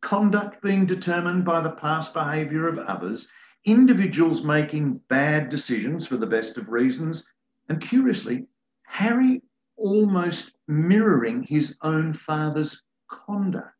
conduct 0.00 0.62
being 0.62 0.86
determined 0.86 1.44
by 1.44 1.60
the 1.60 1.72
past 1.72 2.14
behaviour 2.14 2.68
of 2.68 2.78
others, 2.78 3.28
individuals 3.64 4.42
making 4.42 5.00
bad 5.08 5.48
decisions 5.48 6.06
for 6.06 6.16
the 6.16 6.26
best 6.26 6.58
of 6.58 6.68
reasons, 6.68 7.26
and 7.68 7.80
curiously, 7.80 8.46
Harry 8.84 9.42
almost 9.76 10.52
mirroring 10.68 11.42
his 11.42 11.76
own 11.82 12.14
father's 12.14 12.80
conduct. 13.08 13.74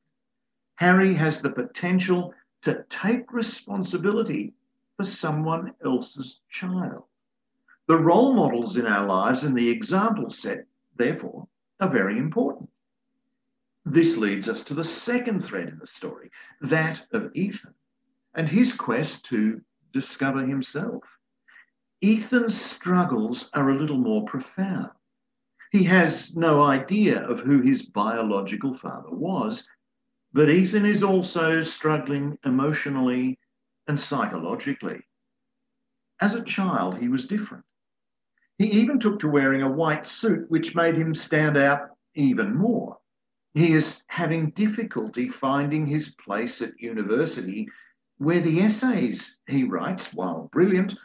Harry 0.77 1.15
has 1.15 1.41
the 1.41 1.51
potential 1.51 2.35
to 2.63 2.85
take 2.89 3.33
responsibility 3.33 4.53
for 4.97 5.05
someone 5.05 5.73
else's 5.85 6.41
child. 6.51 7.05
The 7.87 7.99
role 7.99 8.33
models 8.33 8.77
in 8.79 8.87
our 8.87 9.07
lives 9.07 9.45
and 9.45 9.57
the 9.57 9.69
example 9.69 10.31
set, 10.31 10.67
therefore, 10.97 11.47
are 11.81 11.91
very 11.91 12.17
important. 12.17 12.71
This 13.85 14.17
leads 14.17 14.49
us 14.49 14.63
to 14.65 14.75
the 14.75 14.85
second 14.85 15.45
thread 15.45 15.69
in 15.69 15.79
the 15.79 15.87
story, 15.87 16.31
that 16.63 17.07
of 17.13 17.31
Ethan 17.35 17.75
and 18.35 18.49
his 18.49 18.73
quest 18.73 19.27
to 19.27 19.61
discover 19.93 20.47
himself. 20.47 21.05
Ethan's 22.03 22.59
struggles 22.59 23.51
are 23.53 23.69
a 23.69 23.79
little 23.79 23.99
more 23.99 24.25
profound. 24.25 24.91
He 25.71 25.85
has 25.85 26.35
no 26.35 26.63
idea 26.63 27.23
of 27.27 27.41
who 27.41 27.61
his 27.61 27.83
biological 27.83 28.73
father 28.73 29.11
was, 29.11 29.67
but 30.33 30.49
Ethan 30.49 30.87
is 30.87 31.03
also 31.03 31.63
struggling 31.63 32.39
emotionally 32.45 33.39
and 33.89 34.01
psychologically. 34.01 35.03
As 36.21 36.35
a 36.35 36.43
child, 36.43 36.97
he 36.99 37.09
was 37.09 37.27
different. 37.27 37.65
He 38.57 38.67
even 38.67 39.01
took 39.01 39.19
to 39.19 39.29
wearing 39.29 39.63
a 39.63 39.71
white 39.71 40.07
suit, 40.07 40.49
which 40.49 40.77
made 40.77 40.97
him 40.97 41.15
stand 41.15 41.57
out 41.57 41.91
even 42.15 42.55
more. 42.55 42.99
He 43.53 43.73
is 43.73 44.05
having 44.07 44.51
difficulty 44.51 45.29
finding 45.29 45.87
his 45.87 46.11
place 46.11 46.63
at 46.63 46.81
university, 46.81 47.69
where 48.19 48.41
the 48.41 48.61
essays 48.61 49.37
he 49.49 49.65
writes, 49.65 50.15
while 50.15 50.49
brilliant, 50.53 50.97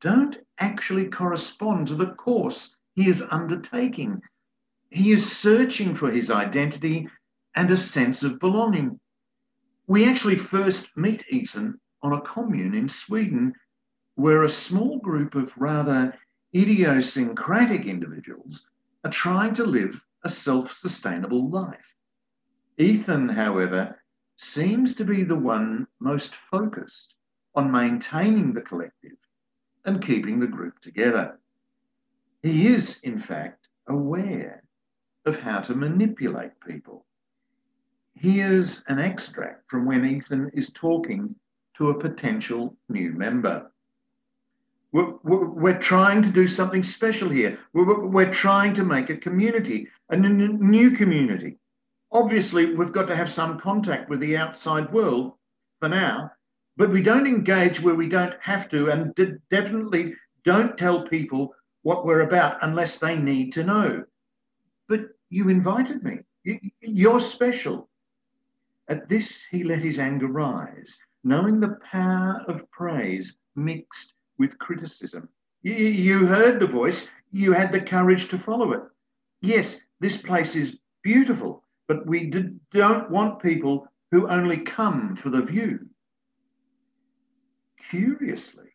don't 0.00 0.36
actually 0.58 1.08
correspond 1.08 1.88
to 1.88 1.96
the 1.96 2.12
course 2.14 2.76
he 2.94 3.08
is 3.08 3.24
undertaking. 3.30 4.22
He 4.90 5.10
is 5.10 5.36
searching 5.36 5.96
for 5.96 6.10
his 6.10 6.30
identity 6.30 7.08
and 7.56 7.68
a 7.70 7.76
sense 7.76 8.22
of 8.22 8.38
belonging. 8.38 9.00
We 9.88 10.08
actually 10.08 10.38
first 10.38 10.96
meet 10.96 11.24
Ethan 11.30 11.80
on 12.02 12.12
a 12.12 12.20
commune 12.20 12.74
in 12.74 12.88
Sweden, 12.88 13.54
where 14.14 14.44
a 14.44 14.48
small 14.48 14.98
group 15.00 15.34
of 15.34 15.52
rather 15.56 16.16
idiosyncratic 16.54 17.86
individuals 17.86 18.64
are 19.04 19.10
trying 19.10 19.54
to 19.54 19.64
live 19.64 20.00
a 20.24 20.28
self 20.28 20.72
sustainable 20.72 21.48
life. 21.50 21.96
Ethan, 22.78 23.28
however, 23.28 23.98
seems 24.36 24.94
to 24.94 25.04
be 25.04 25.24
the 25.24 25.36
one 25.36 25.86
most 26.00 26.34
focused 26.50 27.14
on 27.54 27.70
maintaining 27.70 28.52
the 28.52 28.60
collective 28.60 29.16
and 29.84 30.02
keeping 30.02 30.40
the 30.40 30.46
group 30.46 30.78
together. 30.80 31.38
He 32.42 32.68
is, 32.68 33.00
in 33.02 33.20
fact, 33.20 33.68
aware 33.88 34.62
of 35.26 35.38
how 35.38 35.60
to 35.60 35.74
manipulate 35.74 36.58
people. 36.66 37.06
Here's 38.14 38.82
an 38.88 38.98
extract 38.98 39.70
from 39.70 39.86
when 39.86 40.04
Ethan 40.04 40.50
is 40.54 40.70
talking 40.70 41.34
to 41.76 41.90
a 41.90 41.98
potential 41.98 42.76
new 42.88 43.12
member. 43.12 43.70
We're, 44.92 45.14
we're, 45.22 45.78
trying 45.78 46.22
to 46.22 46.28
do 46.28 46.46
something 46.46 46.82
special 46.82 47.30
here. 47.30 47.58
We're, 47.72 48.06
we're 48.06 48.30
trying 48.30 48.74
to 48.74 48.84
make 48.84 49.08
a 49.08 49.16
community, 49.16 49.88
a 50.10 50.16
n- 50.16 50.58
new 50.60 50.90
community. 50.90 51.56
Obviously, 52.12 52.74
we've 52.74 52.92
got 52.92 53.06
to 53.06 53.16
have 53.16 53.32
some 53.32 53.58
contact 53.58 54.10
with 54.10 54.20
the 54.20 54.36
outside 54.36 54.92
world 54.92 55.32
for 55.80 55.88
now, 55.88 56.30
but 56.76 56.90
we 56.90 57.00
don't 57.00 57.26
engage 57.26 57.80
where 57.80 57.94
we 57.94 58.06
don't 58.06 58.34
have 58.42 58.68
to, 58.68 58.90
and 58.90 59.14
definitely 59.50 60.14
don't 60.44 60.76
tell 60.76 61.06
people 61.06 61.54
what 61.82 62.04
we're 62.04 62.20
about 62.20 62.58
unless 62.60 62.98
they 62.98 63.16
need 63.16 63.50
to 63.52 63.64
know. 63.64 64.04
But 64.88 65.06
you 65.30 65.48
invited 65.48 66.02
me. 66.02 66.18
You're 66.82 67.20
special. 67.20 67.88
At 68.88 69.08
this, 69.08 69.42
he 69.50 69.64
let 69.64 69.78
his 69.78 69.98
anger 69.98 70.26
rise, 70.26 70.98
knowing 71.24 71.60
the 71.60 71.78
power 71.90 72.44
of 72.46 72.70
praise 72.70 73.34
mixed 73.56 74.12
with 74.42 74.58
criticism. 74.58 75.28
You 75.62 76.26
heard 76.26 76.58
the 76.58 76.66
voice, 76.66 77.08
you 77.30 77.52
had 77.52 77.70
the 77.70 77.80
courage 77.80 78.26
to 78.30 78.38
follow 78.38 78.72
it. 78.72 78.82
Yes, 79.40 79.80
this 80.00 80.16
place 80.16 80.56
is 80.56 80.78
beautiful, 81.04 81.62
but 81.86 82.04
we 82.08 82.28
don't 82.72 83.08
want 83.08 83.40
people 83.40 83.86
who 84.10 84.26
only 84.28 84.58
come 84.58 85.14
for 85.14 85.30
the 85.30 85.42
view. 85.42 85.78
Curiously, 87.88 88.70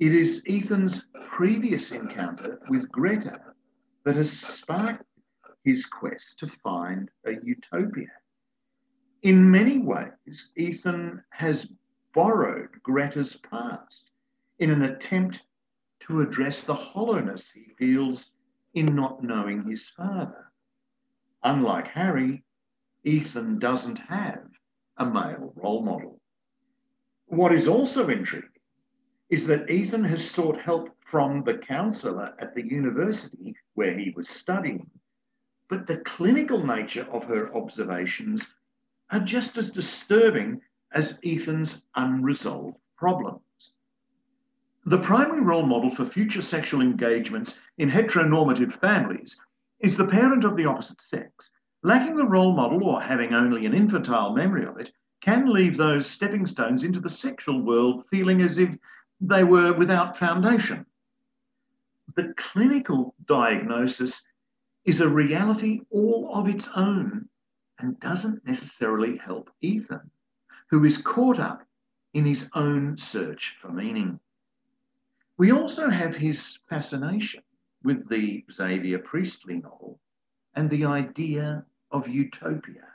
it 0.00 0.12
is 0.12 0.42
Ethan's 0.48 1.04
previous 1.28 1.92
encounter 1.92 2.58
with 2.68 2.90
Greta 2.90 3.38
that 4.04 4.16
has 4.16 4.32
sparked 4.32 5.04
his 5.62 5.86
quest 5.86 6.40
to 6.40 6.50
find 6.64 7.08
a 7.26 7.34
utopia. 7.44 8.10
In 9.22 9.48
many 9.48 9.78
ways, 9.78 10.50
Ethan 10.56 11.22
has 11.30 11.68
borrowed 12.12 12.70
Greta's 12.82 13.36
past 13.36 14.10
in 14.58 14.70
an 14.70 14.82
attempt 14.82 15.42
to 16.00 16.20
address 16.20 16.64
the 16.64 16.74
hollowness 16.74 17.50
he 17.50 17.66
feels 17.78 18.32
in 18.74 18.94
not 18.94 19.22
knowing 19.22 19.64
his 19.64 19.88
father. 19.88 20.50
Unlike 21.42 21.88
Harry, 21.88 22.44
Ethan 23.04 23.58
doesn't 23.58 23.98
have 23.98 24.46
a 24.96 25.06
male 25.06 25.52
role 25.56 25.82
model. 25.82 26.20
What 27.26 27.52
is 27.52 27.68
also 27.68 28.08
intriguing 28.08 28.50
is 29.30 29.46
that 29.46 29.70
Ethan 29.70 30.04
has 30.04 30.28
sought 30.28 30.60
help 30.60 30.90
from 31.10 31.42
the 31.44 31.58
counsellor 31.58 32.34
at 32.38 32.54
the 32.54 32.64
university 32.64 33.54
where 33.74 33.96
he 33.96 34.12
was 34.16 34.28
studying, 34.28 34.90
but 35.68 35.86
the 35.86 35.98
clinical 35.98 36.64
nature 36.64 37.06
of 37.12 37.24
her 37.24 37.54
observations 37.54 38.54
are 39.10 39.20
just 39.20 39.58
as 39.58 39.70
disturbing 39.70 40.60
as 40.92 41.18
Ethan's 41.24 41.82
unresolved 41.94 42.76
problems. 42.96 43.43
The 44.86 44.98
primary 44.98 45.40
role 45.40 45.64
model 45.64 45.94
for 45.94 46.04
future 46.04 46.42
sexual 46.42 46.82
engagements 46.82 47.58
in 47.78 47.90
heteronormative 47.90 48.78
families 48.80 49.40
is 49.80 49.96
the 49.96 50.06
parent 50.06 50.44
of 50.44 50.56
the 50.56 50.66
opposite 50.66 51.00
sex. 51.00 51.50
Lacking 51.82 52.16
the 52.16 52.26
role 52.26 52.52
model 52.54 52.84
or 52.84 53.00
having 53.00 53.32
only 53.32 53.64
an 53.64 53.72
infantile 53.72 54.34
memory 54.34 54.66
of 54.66 54.78
it 54.78 54.92
can 55.22 55.50
leave 55.50 55.78
those 55.78 56.06
stepping 56.06 56.46
stones 56.46 56.84
into 56.84 57.00
the 57.00 57.08
sexual 57.08 57.62
world 57.62 58.04
feeling 58.10 58.42
as 58.42 58.58
if 58.58 58.76
they 59.22 59.42
were 59.42 59.72
without 59.72 60.18
foundation. 60.18 60.84
The 62.14 62.34
clinical 62.36 63.14
diagnosis 63.24 64.26
is 64.84 65.00
a 65.00 65.08
reality 65.08 65.80
all 65.88 66.30
of 66.34 66.46
its 66.46 66.68
own 66.76 67.26
and 67.78 67.98
doesn't 68.00 68.46
necessarily 68.46 69.16
help 69.16 69.50
Ethan, 69.62 70.10
who 70.68 70.84
is 70.84 70.98
caught 70.98 71.40
up 71.40 71.66
in 72.12 72.26
his 72.26 72.50
own 72.52 72.98
search 72.98 73.56
for 73.62 73.72
meaning. 73.72 74.20
We 75.36 75.50
also 75.50 75.90
have 75.90 76.14
his 76.14 76.58
fascination 76.68 77.42
with 77.82 78.08
the 78.08 78.44
Xavier 78.52 78.98
Priestley 79.00 79.56
novel 79.56 79.98
and 80.54 80.70
the 80.70 80.84
idea 80.84 81.64
of 81.90 82.08
utopia. 82.08 82.86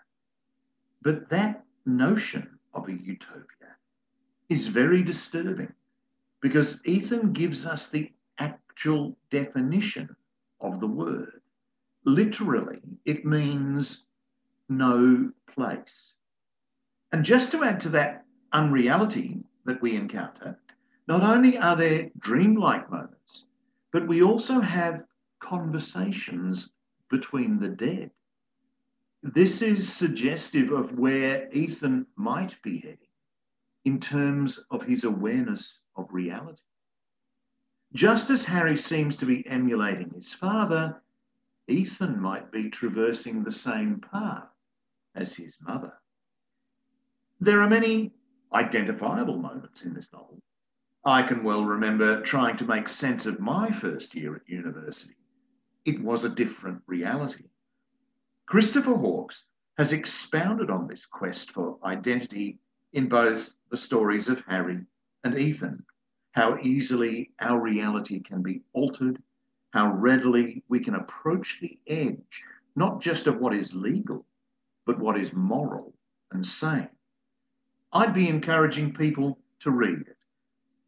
But 1.01 1.29
that 1.29 1.65
notion 1.85 2.59
of 2.73 2.87
a 2.87 2.93
utopia 2.93 3.75
is 4.47 4.67
very 4.67 5.03
disturbing 5.03 5.73
because 6.41 6.79
Ethan 6.85 7.33
gives 7.33 7.65
us 7.65 7.87
the 7.89 8.11
actual 8.37 9.17
definition 9.29 10.15
of 10.61 10.79
the 10.79 10.87
word. 10.87 11.41
Literally, 12.05 12.79
it 13.05 13.25
means 13.25 14.07
no 14.69 15.31
place. 15.47 16.13
And 17.11 17.25
just 17.25 17.51
to 17.51 17.63
add 17.63 17.81
to 17.81 17.89
that 17.89 18.25
unreality 18.53 19.43
that 19.65 19.81
we 19.81 19.95
encounter, 19.95 20.57
not 21.09 21.23
only 21.23 21.57
are 21.57 21.75
there 21.75 22.07
dreamlike 22.19 22.89
moments, 22.91 23.45
but 23.91 24.07
we 24.07 24.21
also 24.21 24.59
have 24.61 25.03
conversations 25.39 26.69
between 27.09 27.59
the 27.59 27.69
dead. 27.69 28.11
This 29.23 29.63
is 29.63 29.91
suggestive 29.91 30.71
of 30.71 30.99
where 30.99 31.49
Ethan 31.51 32.05
might 32.15 32.61
be 32.61 32.77
heading 32.77 33.09
in 33.85 33.99
terms 33.99 34.59
of 34.69 34.83
his 34.83 35.03
awareness 35.03 35.79
of 35.95 36.05
reality. 36.11 36.61
Just 37.93 38.29
as 38.29 38.43
Harry 38.43 38.77
seems 38.77 39.17
to 39.17 39.25
be 39.25 39.47
emulating 39.47 40.11
his 40.11 40.31
father, 40.31 41.01
Ethan 41.67 42.21
might 42.21 42.51
be 42.51 42.69
traversing 42.69 43.43
the 43.43 43.51
same 43.51 43.99
path 44.11 44.47
as 45.15 45.33
his 45.33 45.57
mother. 45.59 45.93
There 47.41 47.63
are 47.63 47.69
many 47.69 48.11
identifiable 48.53 49.37
moments 49.39 49.81
in 49.81 49.95
this 49.95 50.09
novel 50.13 50.39
I 51.05 51.23
can 51.23 51.43
well 51.43 51.63
remember 51.63 52.21
trying 52.21 52.57
to 52.57 52.65
make 52.65 52.89
sense 52.89 53.25
of 53.25 53.39
my 53.39 53.71
first 53.71 54.13
year 54.13 54.35
at 54.35 54.49
university. 54.49 55.15
It 55.85 56.03
was 56.03 56.25
a 56.25 56.29
different 56.29 56.81
reality. 56.87 57.45
Christopher 58.47 58.95
Hawkes 58.95 59.45
has 59.77 59.93
expounded 59.93 60.69
on 60.69 60.87
this 60.87 61.05
quest 61.05 61.51
for 61.51 61.79
identity 61.85 62.59
in 62.91 63.07
both 63.07 63.53
the 63.71 63.77
stories 63.77 64.27
of 64.27 64.43
Harry 64.45 64.79
and 65.23 65.37
Ethan, 65.37 65.85
how 66.33 66.57
easily 66.61 67.31
our 67.39 67.61
reality 67.61 68.19
can 68.19 68.41
be 68.41 68.61
altered, 68.73 69.23
how 69.71 69.93
readily 69.93 70.63
we 70.67 70.81
can 70.81 70.95
approach 70.95 71.59
the 71.61 71.79
edge, 71.87 72.43
not 72.75 72.99
just 72.99 73.25
of 73.25 73.39
what 73.39 73.53
is 73.53 73.73
legal, 73.73 74.25
but 74.85 74.99
what 74.99 75.17
is 75.17 75.31
moral 75.31 75.93
and 76.33 76.45
sane. 76.45 76.89
I'd 77.93 78.13
be 78.13 78.27
encouraging 78.27 78.93
people 78.93 79.39
to 79.61 79.71
read 79.71 80.01
it. 80.01 80.18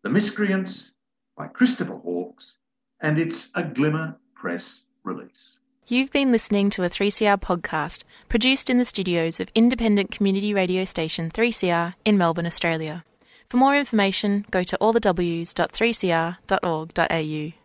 The 0.03 0.09
Miscreants 0.09 0.93
by 1.37 1.47
Christopher 1.47 1.95
Hawkes, 1.95 2.57
and 3.01 3.19
it's 3.19 3.49
a 3.53 3.63
Glimmer 3.63 4.17
Press 4.33 4.85
release. 5.03 5.57
You've 5.85 6.11
been 6.11 6.31
listening 6.31 6.71
to 6.71 6.83
a 6.83 6.89
3CR 6.89 7.39
podcast 7.39 8.03
produced 8.27 8.71
in 8.71 8.79
the 8.79 8.85
studios 8.85 9.39
of 9.39 9.49
independent 9.53 10.09
community 10.09 10.55
radio 10.55 10.85
station 10.85 11.29
3CR 11.29 11.93
in 12.03 12.17
Melbourne, 12.17 12.47
Australia. 12.47 13.03
For 13.47 13.57
more 13.57 13.77
information, 13.77 14.47
go 14.49 14.63
to 14.63 14.75
allthews.3cr.org.au. 14.79 17.60